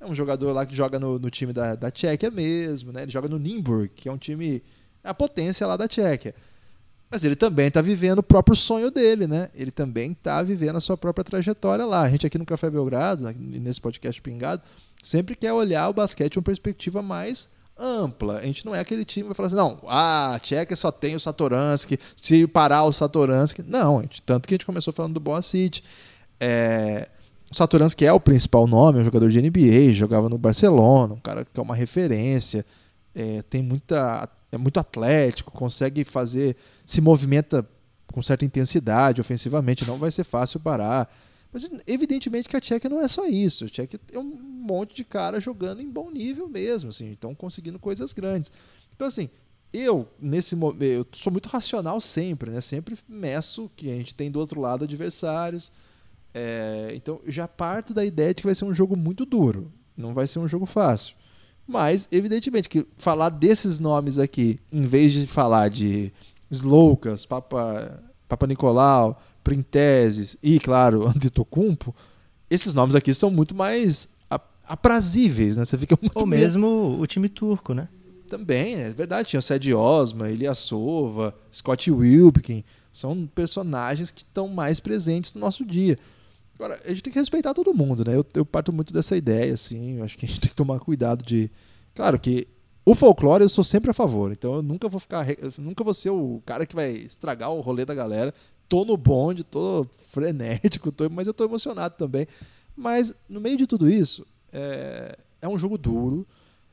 [0.00, 3.02] É um jogador lá que joga no, no time da, da Tchequia mesmo, né?
[3.02, 4.62] Ele joga no Nimburg, que é um time.
[5.02, 6.34] É a potência lá da Tchequia.
[7.10, 9.48] Mas ele também está vivendo o próprio sonho dele, né?
[9.54, 12.02] Ele também está vivendo a sua própria trajetória lá.
[12.02, 14.62] A gente aqui no Café Belgrado, nesse podcast Pingado,
[15.02, 18.38] sempre quer olhar o basquete uma perspectiva mais ampla.
[18.38, 20.90] A gente não é aquele time que vai falar assim, não, ah, a Tcheca só
[20.90, 23.62] tem o Satoransky, se parar o Satoransky.
[23.62, 25.82] Não, gente, tanto que a gente começou falando do Boa City.
[26.40, 27.08] É,
[27.50, 31.20] o Satoransky é o principal nome, é um jogador de NBA, jogava no Barcelona, um
[31.20, 32.64] cara que é uma referência,
[33.14, 37.66] é, tem muita, é muito atlético, consegue fazer, se movimenta
[38.12, 41.08] com certa intensidade ofensivamente, não vai ser fácil parar.
[41.52, 43.64] Mas evidentemente que a Tchequia não é só isso.
[43.64, 47.78] A Tchequia é um monte de cara jogando em bom nível mesmo, assim, estão conseguindo
[47.78, 48.52] coisas grandes.
[48.94, 49.30] Então assim,
[49.72, 52.60] eu nesse momento, eu sou muito racional sempre, né?
[52.60, 55.70] Sempre meço que a gente tem do outro lado adversários.
[56.34, 60.12] É, então já parto da ideia de que vai ser um jogo muito duro, não
[60.12, 61.14] vai ser um jogo fácil.
[61.66, 66.12] Mas evidentemente que falar desses nomes aqui, em vez de falar de
[66.50, 71.94] Sloukas, Papa Papa Nicolau, Printeses e, claro, Antetokounmpo,
[72.50, 74.08] esses nomes aqui são muito mais
[74.68, 75.64] aprazíveis, né?
[75.64, 77.88] Você fica muito Ou mesmo o time turco, né?
[78.28, 79.30] Também, é verdade.
[79.30, 82.62] Tinha o Sede Osma, Sova, Scott Wilbekin.
[82.92, 85.98] São personagens que estão mais presentes no nosso dia.
[86.54, 88.14] Agora, a gente tem que respeitar todo mundo, né?
[88.14, 89.96] Eu, eu parto muito dessa ideia, assim.
[89.96, 91.50] Eu acho que a gente tem que tomar cuidado de.
[91.94, 92.46] Claro que
[92.84, 95.26] o folclore eu sou sempre a favor, então eu nunca vou ficar.
[95.56, 98.34] nunca vou ser o cara que vai estragar o rolê da galera
[98.68, 102.26] tô no bonde, tô frenético, tô, mas eu tô emocionado também.
[102.76, 106.26] Mas no meio de tudo isso, é, é um jogo duro,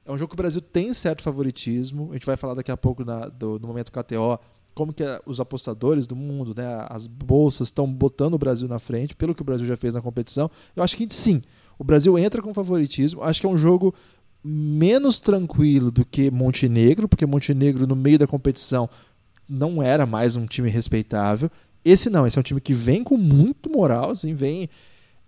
[0.05, 2.09] é um jogo que o Brasil tem certo favoritismo.
[2.11, 4.39] A gente vai falar daqui a pouco na, do, no momento KTO
[4.75, 9.15] como que os apostadores do mundo, né, as bolsas estão botando o Brasil na frente,
[9.15, 10.51] pelo que o Brasil já fez na competição.
[10.75, 11.41] Eu acho que sim,
[11.79, 13.23] o Brasil entra com favoritismo.
[13.23, 13.95] Acho que é um jogo
[14.43, 18.89] menos tranquilo do que Montenegro, porque Montenegro no meio da competição
[19.47, 21.49] não era mais um time respeitável.
[21.85, 24.67] Esse não, esse é um time que vem com muito moral, assim, vem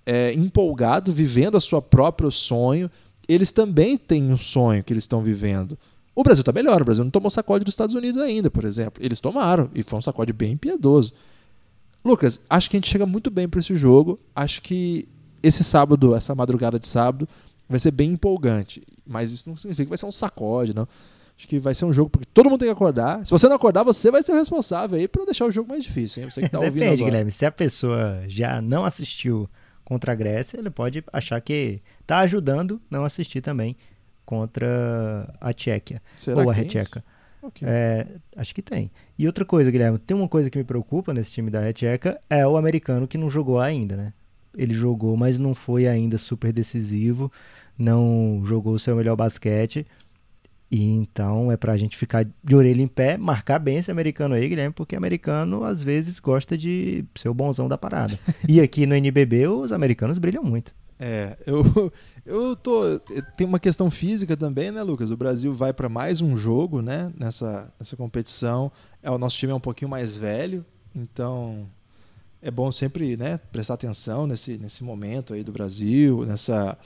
[0.04, 2.90] é, empolgado, vivendo a sua próprio sonho.
[3.28, 5.78] Eles também têm um sonho que eles estão vivendo.
[6.16, 9.04] O Brasil está melhor, o Brasil não tomou sacode dos Estados Unidos ainda, por exemplo.
[9.06, 11.14] Eles tomaram, e foi um sacode bem piedoso.
[12.04, 14.20] Lucas, acho que a gente chega muito bem para esse jogo.
[14.36, 15.08] Acho que
[15.44, 17.30] esse sábado, essa madrugada de sábado,
[17.70, 18.82] vai ser bem empolgante.
[19.06, 20.88] Mas isso não significa que vai ser um sacode, não.
[21.38, 23.24] Acho que vai ser um jogo porque todo mundo tem que acordar.
[23.24, 25.84] Se você não acordar, você vai ser o responsável aí para deixar o jogo mais
[25.84, 26.24] difícil.
[26.24, 26.32] Hein?
[26.32, 27.12] Você que tá ouvindo Depende, agora.
[27.12, 27.32] Guilherme.
[27.32, 29.48] Se a pessoa já não assistiu
[29.86, 33.76] contra a Grécia, ele pode achar que está ajudando não assistir também
[34.26, 37.04] contra a Tchequia Será ou a Retcheca.
[37.42, 37.66] Okay.
[37.66, 38.92] É, acho que tem.
[39.18, 42.46] E outra coisa, Guilherme, tem uma coisa que me preocupa nesse time da Retcheca é
[42.46, 44.14] o americano que não jogou ainda, né?
[44.58, 47.32] Ele jogou, mas não foi ainda super decisivo,
[47.78, 49.88] não jogou o seu melhor basquete.
[50.70, 54.50] E então é pra gente ficar de orelha em pé, marcar bem esse americano aí,
[54.50, 58.20] Guilherme, porque americano às vezes gosta de ser o bonzão da parada.
[58.48, 60.74] e aqui no NBB os americanos brilham muito.
[61.00, 61.64] É, eu,
[62.26, 63.00] eu tô.
[63.38, 65.12] Tem uma questão física também, né, Lucas?
[65.12, 68.72] O Brasil vai para mais um jogo, né, nessa, nessa competição.
[69.02, 70.66] É, o nosso time é um pouquinho mais velho,
[70.96, 71.68] então
[72.42, 76.78] é bom sempre né, prestar atenção nesse, nesse momento aí do Brasil, nessa.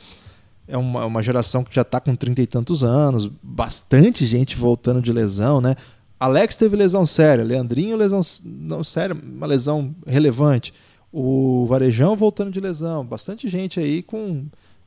[0.71, 5.01] É uma, uma geração que já está com trinta e tantos anos, bastante gente voltando
[5.01, 5.75] de lesão, né?
[6.17, 10.73] Alex teve lesão séria, Leandrinho lesão não séria, uma lesão relevante.
[11.11, 14.45] O Varejão voltando de lesão, bastante gente aí com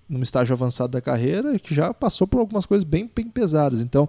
[0.09, 3.81] num estágio avançado da carreira que já passou por algumas coisas bem, bem pesadas.
[3.81, 4.09] Então,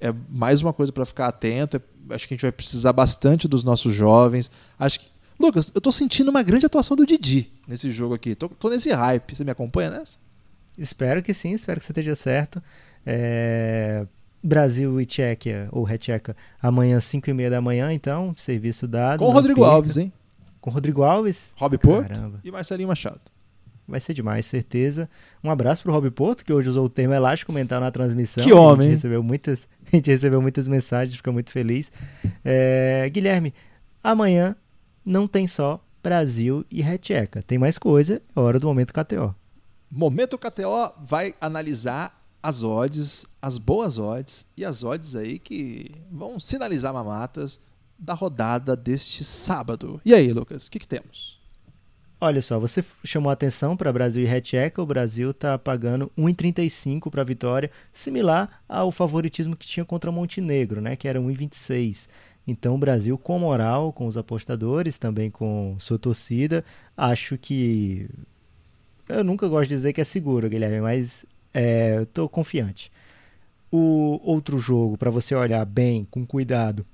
[0.00, 1.76] é mais uma coisa para ficar atento.
[1.76, 4.50] É, acho que a gente vai precisar bastante dos nossos jovens.
[4.78, 5.06] Acho que
[5.38, 8.34] Lucas, eu tô sentindo uma grande atuação do Didi nesse jogo aqui.
[8.34, 9.34] Tô, tô nesse hype.
[9.34, 10.18] Você me acompanha nessa?
[10.76, 12.62] Espero que sim, espero que você esteja certo.
[13.06, 14.06] É...
[14.42, 19.20] Brasil e Tchequia, ou Retcheca, amanhã, 5 e meia da manhã, então, serviço dado.
[19.20, 19.74] Com o Rodrigo perca.
[19.74, 20.12] Alves, hein?
[20.60, 21.54] Com o Rodrigo Alves.
[21.56, 23.20] Rob Porto e Marcelinho Machado.
[23.88, 25.08] Vai ser demais, certeza.
[25.42, 28.44] Um abraço pro Rob Porto, que hoje usou o termo elástico mental na transmissão.
[28.44, 28.86] Que homem!
[28.86, 31.90] A gente recebeu muitas, a gente recebeu muitas mensagens, fica muito feliz.
[32.44, 33.08] É...
[33.10, 33.54] Guilherme,
[34.02, 34.54] amanhã
[35.04, 37.42] não tem só Brasil e Retcheca.
[37.42, 39.34] Tem mais coisa, é hora do Momento KTO.
[39.90, 46.38] Momento KTO vai analisar as odds, as boas odds e as odds aí que vão
[46.38, 47.58] sinalizar mamatas
[47.98, 50.00] da rodada deste sábado.
[50.04, 51.40] E aí, Lucas, o que, que temos?
[52.20, 57.22] Olha só, você chamou atenção para Brasil e Retcheca, o Brasil está pagando 1,35 para
[57.22, 62.08] a vitória, similar ao favoritismo que tinha contra Montenegro, né, que era 1,26.
[62.46, 66.64] Então o Brasil com moral, com os apostadores, também com sua torcida,
[66.96, 68.08] acho que
[69.08, 72.90] eu nunca gosto de dizer que é seguro, Guilherme, mas é, estou confiante.
[73.70, 76.86] O outro jogo, para você olhar bem, com cuidado,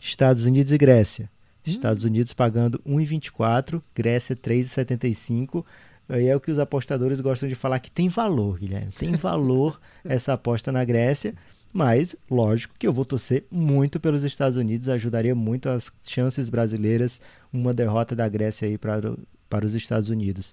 [0.00, 1.30] Estados Unidos e Grécia.
[1.66, 1.70] Hum.
[1.70, 5.64] Estados Unidos pagando 1,24, Grécia 3,75.
[6.08, 8.90] Aí é o que os apostadores gostam de falar que tem valor, Guilherme.
[8.92, 11.34] Tem valor essa aposta na Grécia,
[11.72, 17.20] mas lógico que eu vou torcer muito pelos Estados Unidos, ajudaria muito as chances brasileiras,
[17.52, 19.14] uma derrota da Grécia aí para,
[19.48, 20.52] para os Estados Unidos.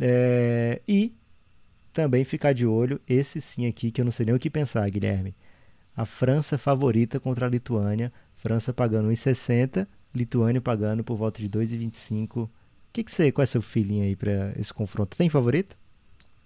[0.00, 1.12] É, e
[1.92, 4.88] também ficar de olho, esse sim aqui, que eu não sei nem o que pensar,
[4.88, 5.34] Guilherme.
[5.96, 8.12] A França favorita contra a Lituânia.
[8.34, 12.44] França pagando 1,60, Lituânia pagando por volta de 2,25.
[12.44, 12.50] O
[12.92, 15.16] que, que qual é seu feeling aí para esse confronto?
[15.16, 15.76] Tem favorito?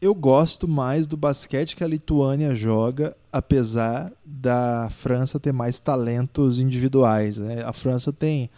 [0.01, 6.59] Eu gosto mais do basquete que a Lituânia joga, apesar da França ter mais talentos
[6.59, 7.39] individuais.
[7.39, 7.63] Né?
[7.65, 8.51] A França tem,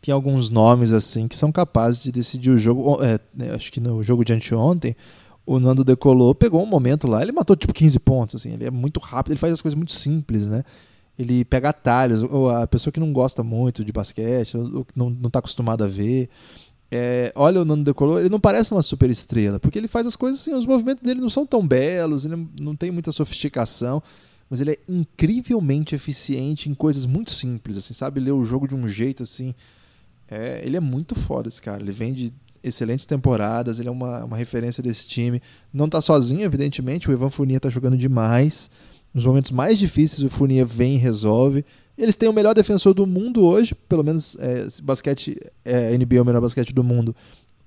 [0.00, 3.02] tem alguns nomes assim que são capazes de decidir o jogo.
[3.02, 4.96] É, né, acho que no jogo de anteontem,
[5.44, 8.70] o Nando decolou, pegou um momento lá, ele matou tipo 15 pontos, assim, ele é
[8.70, 10.62] muito rápido, ele faz as coisas muito simples, né?
[11.18, 12.22] Ele pega atalhos,
[12.54, 16.30] a pessoa que não gosta muito de basquete, ou não, não tá acostumado a ver,
[16.90, 20.16] é, olha o Nando decolou, ele não parece uma super estrela, porque ele faz as
[20.16, 24.02] coisas assim, os movimentos dele não são tão belos, ele não tem muita sofisticação,
[24.48, 28.74] mas ele é incrivelmente eficiente em coisas muito simples, assim, sabe ler o jogo de
[28.74, 29.54] um jeito assim.
[30.30, 34.24] É, ele é muito foda esse cara, ele vem de excelentes temporadas, ele é uma,
[34.24, 35.40] uma referência desse time.
[35.72, 38.70] Não está sozinho, evidentemente, o Ivan Fournier está jogando demais.
[39.12, 41.64] Nos momentos mais difíceis, o Fournier vem e resolve.
[41.98, 46.22] Eles têm o melhor defensor do mundo hoje, pelo menos é, basquete, é, NBA é
[46.22, 47.14] o melhor basquete do mundo.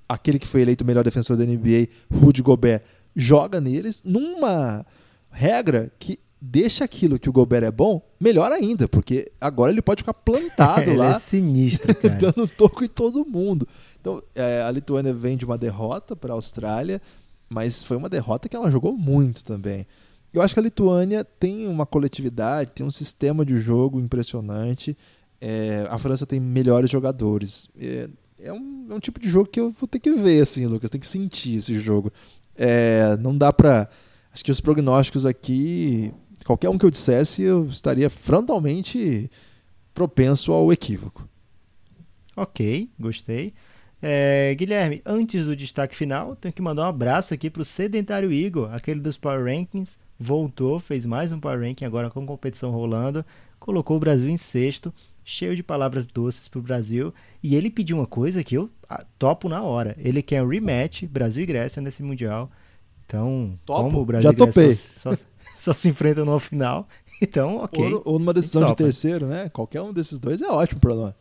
[0.07, 2.81] Aquele que foi eleito o melhor defensor da NBA, Rudy Gobert,
[3.15, 4.85] joga neles numa
[5.29, 10.01] regra que deixa aquilo que o Gobert é bom melhor ainda, porque agora ele pode
[10.01, 13.65] ficar plantado lá, é sinistro, dando toco em todo mundo.
[14.01, 17.01] Então, é, a Lituânia vem de uma derrota para a Austrália,
[17.49, 19.87] mas foi uma derrota que ela jogou muito também.
[20.33, 24.97] Eu acho que a Lituânia tem uma coletividade, tem um sistema de jogo impressionante.
[25.39, 27.69] É, a França tem melhores jogadores.
[27.79, 30.65] É, é, um, é, um, tipo de jogo que eu vou ter que ver, assim,
[30.65, 30.89] Lucas.
[30.89, 32.11] Tem que sentir esse jogo.
[32.53, 33.87] É, não dá para.
[34.33, 36.11] Acho que os prognósticos aqui,
[36.43, 39.29] qualquer um que eu dissesse, eu estaria frontalmente
[39.93, 41.27] propenso ao equívoco.
[42.35, 43.53] Ok, gostei.
[44.01, 48.33] É, Guilherme, antes do destaque final, tenho que mandar um abraço aqui para o Sedentário
[48.33, 49.97] Igor, aquele dos Power Rankings.
[50.19, 53.25] Voltou, fez mais um Power Ranking agora com competição rolando,
[53.59, 54.93] colocou o Brasil em sexto.
[55.23, 57.13] cheio de palavras doces pro Brasil.
[57.41, 59.95] E ele pediu uma coisa que eu ah, topo na hora.
[59.97, 62.51] Ele quer um rematch Brasil e Grécia nesse Mundial.
[63.05, 64.73] Então, Topo, como o Brasil já e Grécia topei.
[64.75, 65.17] Só, só,
[65.63, 66.87] só se enfrentam no final,
[67.21, 67.93] então, ok.
[67.93, 69.49] Ou, ou numa decisão de terceiro, né?
[69.49, 71.13] Qualquer um desses dois é ótimo pra nós.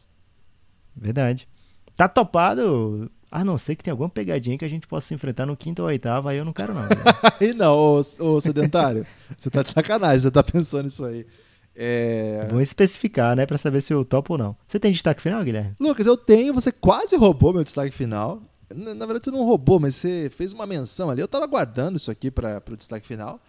[0.96, 1.48] Verdade.
[1.96, 5.46] Tá topado, a não ser que tenha alguma pegadinha que a gente possa se enfrentar
[5.46, 6.82] no quinto ou oitavo, aí eu não quero não.
[6.82, 6.88] né?
[7.40, 9.06] Aí não, ô, ô sedentário.
[9.36, 11.26] você tá de sacanagem, você tá pensando nisso aí.
[11.74, 12.46] É...
[12.50, 14.56] Vou especificar, né, pra saber se eu topo ou não.
[14.68, 15.74] Você tem destaque final, Guilherme?
[15.80, 18.42] Lucas, eu tenho, você quase roubou meu destaque final.
[18.74, 21.20] Na, na verdade, você não roubou, mas você fez uma menção ali.
[21.20, 23.40] Eu tava guardando isso aqui para o destaque final.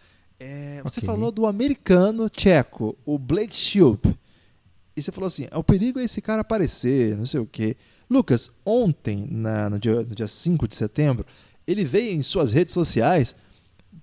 [0.43, 1.07] É, você Ok.
[1.07, 4.13] falou do americano tcheco, o Blake Schupp.
[4.95, 7.75] E você falou assim: o perigo é esse cara aparecer, não sei o quê.
[8.09, 11.25] Lucas, ontem, na- no, dia, no dia 5 de setembro,
[11.65, 13.35] ele veio em suas redes sociais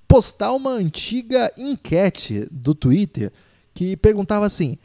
[0.09, 3.31] postar uma antiga enquete do Twitter
[3.75, 4.79] que perguntava assim: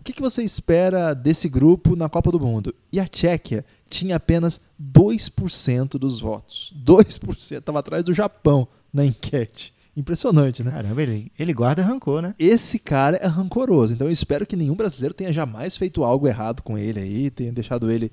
[0.00, 2.74] o que, que você espera desse grupo na Copa do Mundo?
[2.92, 6.72] E a Tchequia tinha apenas 2% dos votos.
[6.86, 7.58] 2%.
[7.58, 9.74] Estava atrás do Japão na enquete.
[10.00, 10.70] Impressionante, né?
[10.70, 12.34] Caramba, ele, ele guarda rancor, né?
[12.38, 16.62] Esse cara é rancoroso, então eu espero que nenhum brasileiro tenha jamais feito algo errado
[16.62, 18.10] com ele aí, tenha deixado ele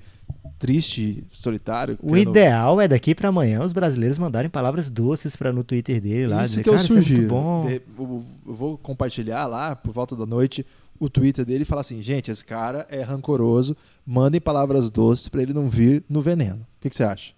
[0.58, 1.98] triste, solitário.
[2.02, 6.26] O ideal é daqui pra amanhã os brasileiros mandarem palavras doces para no Twitter dele
[6.26, 6.42] lá.
[6.42, 7.28] Isso dizer, que eu "Cara, isso é sugiro.
[7.28, 7.66] bom.
[7.66, 8.22] De- Eu
[8.54, 10.66] vou compartilhar lá por volta da noite
[11.00, 15.40] o Twitter dele e falar assim: gente, esse cara é rancoroso, mandem palavras doces pra
[15.42, 16.60] ele não vir no veneno.
[16.60, 17.32] O que, que você acha?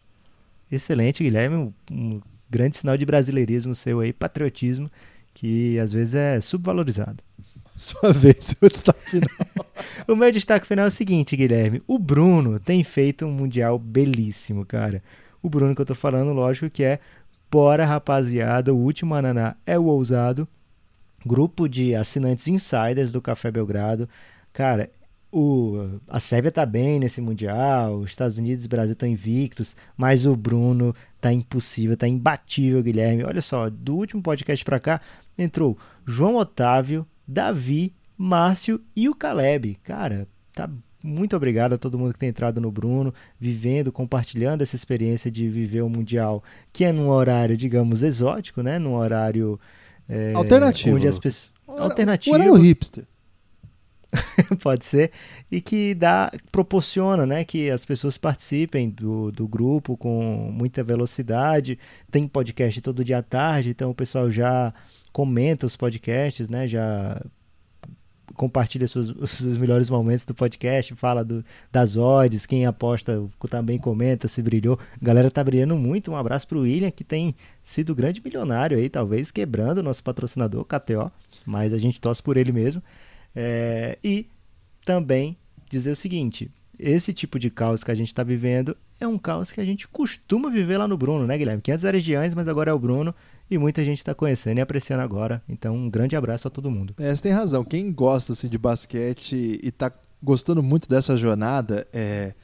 [0.73, 1.73] Excelente, Guilherme.
[1.91, 2.21] Um
[2.51, 4.91] grande sinal de brasileirismo seu aí, patriotismo,
[5.33, 7.23] que às vezes é subvalorizado.
[7.77, 9.31] Sua vez, seu destaque final.
[10.07, 11.83] O meu destaque final é o seguinte, Guilherme.
[11.87, 15.03] O Bruno tem feito um mundial belíssimo, cara.
[15.43, 16.99] O Bruno que eu tô falando, lógico que é
[17.51, 20.47] Bora Rapaziada, o último ananá é o ousado.
[21.25, 24.09] Grupo de assinantes insiders do Café Belgrado.
[24.53, 24.91] Cara,
[25.33, 29.77] o, a Sérvia tá bem nesse mundial, os Estados Unidos e o Brasil estão invictos,
[29.97, 33.25] mas o Bruno tá impossível, tá imbatível, Guilherme.
[33.25, 35.01] Olha só, do último podcast pra cá
[35.37, 39.79] entrou João Otávio, Davi, Márcio e o Caleb.
[39.83, 40.68] Cara, tá
[41.03, 45.49] muito obrigado a todo mundo que tem entrado no Bruno, vivendo, compartilhando essa experiência de
[45.49, 46.43] viver o Mundial,
[46.73, 48.79] que é num horário, digamos, exótico, né?
[48.79, 49.59] Num horário
[50.09, 50.97] é, Alternativo.
[50.97, 51.53] Onde as pessoas...
[51.66, 52.35] Alternativo.
[52.35, 53.07] ora é o hipster.
[54.63, 55.13] pode ser,
[55.51, 61.79] e que dá, proporciona né, que as pessoas participem do, do grupo com muita velocidade.
[62.11, 64.73] Tem podcast todo dia à tarde, então o pessoal já
[65.13, 66.67] comenta os podcasts, né?
[66.67, 67.21] Já
[68.35, 73.79] compartilha seus, os seus melhores momentos do podcast, fala do, das odds, quem aposta também
[73.79, 74.79] comenta se brilhou.
[75.01, 76.11] A galera tá brilhando muito.
[76.11, 80.65] Um abraço pro William, que tem sido grande milionário aí, talvez quebrando o nosso patrocinador,
[80.65, 81.11] KTO,
[81.47, 82.83] mas a gente torce por ele mesmo.
[83.35, 84.26] É, e
[84.85, 85.37] também
[85.68, 89.51] dizer o seguinte: esse tipo de caos que a gente está vivendo é um caos
[89.51, 91.62] que a gente costuma viver lá no Bruno, né, Guilherme?
[91.62, 93.14] Que antes era Giannis, mas agora é o Bruno
[93.51, 95.43] e muita gente está conhecendo e apreciando agora.
[95.49, 96.95] Então, um grande abraço a todo mundo.
[96.99, 97.64] É, você tem razão.
[97.64, 99.91] Quem gosta assim, de basquete e tá
[100.22, 102.35] gostando muito dessa jornada, é...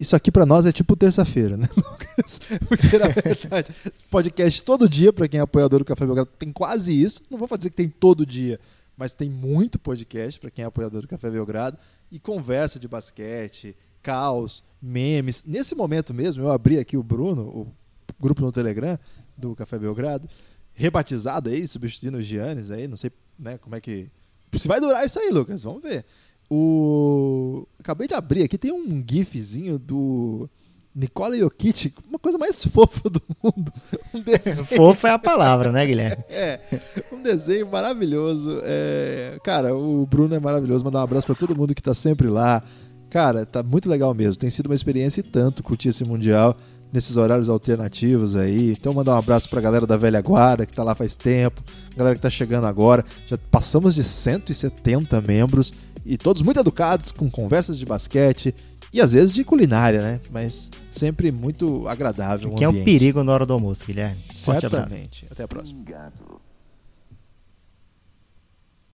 [0.00, 2.40] isso aqui pra nós é tipo terça-feira, né, Lucas?
[2.66, 3.70] Porque na verdade,
[4.10, 7.22] podcast todo dia pra quem é apoiador do Café Belgrado tem quase isso.
[7.30, 8.58] Não vou dizer que tem todo dia,
[8.96, 11.78] mas tem muito podcast pra quem é apoiador do Café Belgrado
[12.10, 15.44] e conversa de basquete, caos, memes.
[15.44, 17.72] Nesse momento mesmo, eu abri aqui o Bruno, o
[18.18, 18.98] grupo no Telegram
[19.36, 20.28] do Café Belgrado,
[20.72, 24.10] rebatizado aí, substituindo o Giannis aí, não sei né, como é que.
[24.52, 26.04] Se vai durar isso aí, Lucas, vamos ver.
[26.48, 27.66] O.
[27.78, 30.48] Acabei de abrir aqui, tem um gifzinho do
[30.96, 33.70] Nikola Jokic, uma coisa mais fofa do mundo.
[34.14, 34.64] Um desenho.
[34.64, 36.24] Fofo é a palavra, né, Guilherme?
[36.30, 36.58] É,
[37.12, 38.60] um desenho maravilhoso.
[38.62, 40.82] É, cara, o Bruno é maravilhoso.
[40.82, 42.62] Mandar um abraço pra todo mundo que tá sempre lá.
[43.10, 44.36] Cara, tá muito legal mesmo.
[44.36, 46.56] Tem sido uma experiência e tanto curtir esse Mundial
[46.90, 48.70] nesses horários alternativos aí.
[48.72, 51.62] Então, mandar um abraço pra galera da velha guarda que tá lá faz tempo,
[51.94, 53.04] galera que tá chegando agora.
[53.26, 55.74] Já passamos de 170 membros
[56.06, 58.54] e todos muito educados, com conversas de basquete
[58.96, 60.20] e às vezes de culinária, né?
[60.32, 62.50] Mas sempre muito agradável.
[62.50, 64.16] o Que é um perigo na hora do almoço, Guilherme.
[64.32, 64.88] Forte abraço.
[64.88, 65.26] Certamente.
[65.30, 65.84] Até a próxima.
[65.84, 66.40] Pingado.